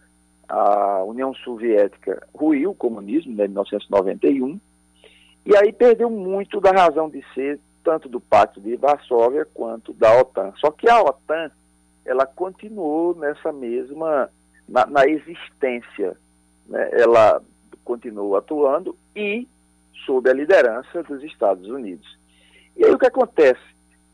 [0.48, 4.60] a União Soviética ruiu o comunismo né, em 1991,
[5.46, 10.18] e aí perdeu muito da razão de ser tanto do Pacto de Varsóvia quanto da
[10.20, 10.54] OTAN.
[10.58, 11.52] Só que a OTAN,
[12.06, 14.30] ela continuou nessa mesma,
[14.68, 16.16] na, na existência,
[16.66, 16.90] né?
[16.94, 17.42] ela
[17.84, 19.48] continuou atuando e
[20.06, 22.18] sob a liderança dos Estados Unidos.
[22.78, 23.62] E aí o que acontece?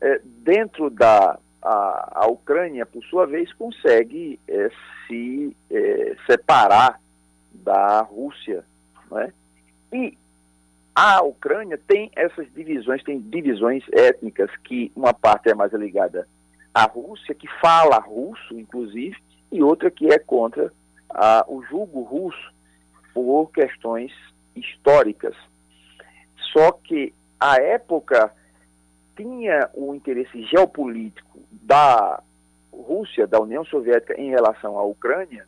[0.00, 4.70] É, dentro da a, a, Ucrânia, por sua vez, consegue é,
[5.06, 7.00] se é, separar
[7.52, 8.64] da Rússia.
[9.10, 9.32] Né?
[9.92, 10.18] E
[10.94, 16.26] a Ucrânia tem essas divisões, tem divisões étnicas que uma parte é mais ligada
[16.74, 19.16] à Rússia, que fala russo, inclusive,
[19.50, 20.72] e outra que é contra
[21.48, 22.52] o julgo russo
[23.12, 24.12] por questões
[24.54, 25.34] históricas.
[26.52, 28.32] Só que a época
[29.20, 32.22] tinha o interesse geopolítico da
[32.72, 35.46] Rússia, da União Soviética em relação à Ucrânia,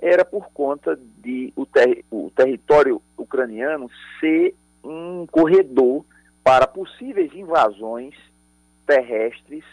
[0.00, 3.90] era por conta de o, ter, o território ucraniano
[4.20, 4.54] ser
[4.84, 6.04] um corredor
[6.44, 8.14] para possíveis invasões
[8.86, 9.64] terrestres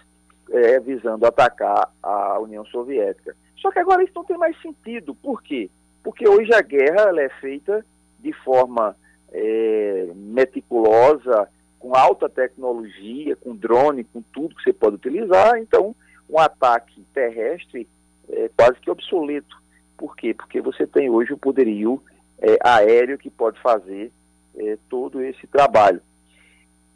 [0.50, 3.36] é, visando atacar a União Soviética.
[3.58, 5.14] Só que agora isso não tem mais sentido.
[5.14, 5.70] Por quê?
[6.04, 7.86] Porque hoje a guerra é feita
[8.20, 8.96] de forma
[9.32, 11.48] é, meticulosa,
[11.86, 15.60] com alta tecnologia, com drone, com tudo que você pode utilizar.
[15.60, 15.96] Então,
[16.28, 17.88] um ataque terrestre
[18.28, 19.56] é quase que obsoleto.
[19.96, 20.34] Por quê?
[20.34, 22.02] Porque você tem hoje o poderio
[22.40, 24.12] é, aéreo que pode fazer
[24.58, 26.02] é, todo esse trabalho.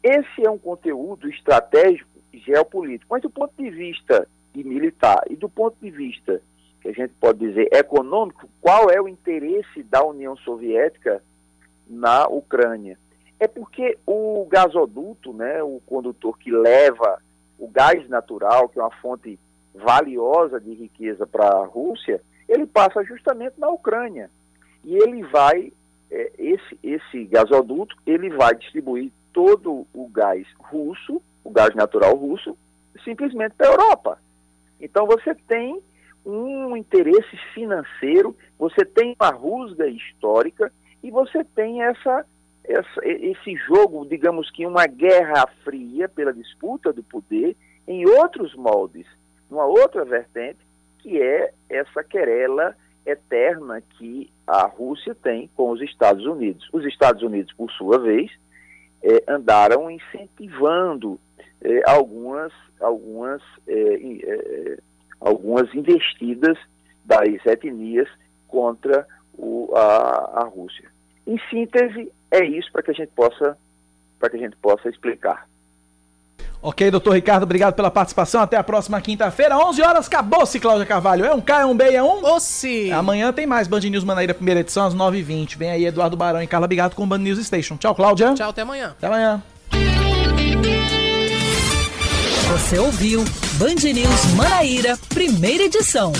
[0.02, 5.36] Esse é um conteúdo estratégico e geopolítico, mas do ponto de vista de militar e
[5.36, 6.42] do ponto de vista
[6.80, 11.22] que a gente pode dizer econômico, qual é o interesse da União Soviética
[11.86, 12.98] na Ucrânia?
[13.40, 17.20] É porque o gasoduto, né, o condutor que leva
[17.58, 19.38] o gás natural, que é uma fonte
[19.74, 24.30] valiosa de riqueza para a Rússia, ele passa justamente na Ucrânia.
[24.84, 25.72] E ele vai
[26.10, 32.58] é, esse, esse gasoduto ele vai distribuir todo o gás russo, o gás natural russo,
[33.04, 34.18] simplesmente para a Europa.
[34.80, 35.80] Então você tem
[36.26, 40.72] um interesse financeiro, você tem uma rusga histórica
[41.02, 42.26] e você tem essa,
[42.70, 47.56] essa, esse jogo, digamos que uma guerra fria pela disputa do poder
[47.86, 49.06] em outros moldes,
[49.50, 50.58] numa outra vertente,
[50.98, 56.68] que é essa querela eterna que a Rússia tem com os Estados Unidos.
[56.72, 58.30] Os Estados Unidos, por sua vez,
[59.02, 61.18] é, andaram incentivando
[61.62, 64.78] é, algumas, algumas, é,
[65.20, 66.58] algumas investidas
[67.04, 68.08] das etnias
[68.46, 69.06] contra
[69.36, 70.88] o, a, a Rússia.
[71.30, 73.56] Em síntese, é isso para que a gente possa
[74.18, 75.46] para que a gente possa explicar.
[76.60, 78.42] Ok, doutor Ricardo, obrigado pela participação.
[78.42, 80.06] Até a próxima quinta-feira, 11 horas.
[80.08, 81.24] Acabou-se, Cláudia Carvalho.
[81.24, 82.22] É um K, é um B, é um?
[82.22, 82.90] Ossi.
[82.90, 85.56] Amanhã tem mais Band News Manaíra, primeira edição, às 9h20.
[85.56, 87.78] Vem aí Eduardo Barão e Carla Bigato com o Band News Station.
[87.78, 88.34] Tchau, Cláudia.
[88.34, 88.88] Tchau, até amanhã.
[88.88, 89.42] Até amanhã.
[92.50, 93.24] Você ouviu
[93.54, 96.12] Band News Manaíra, primeira edição.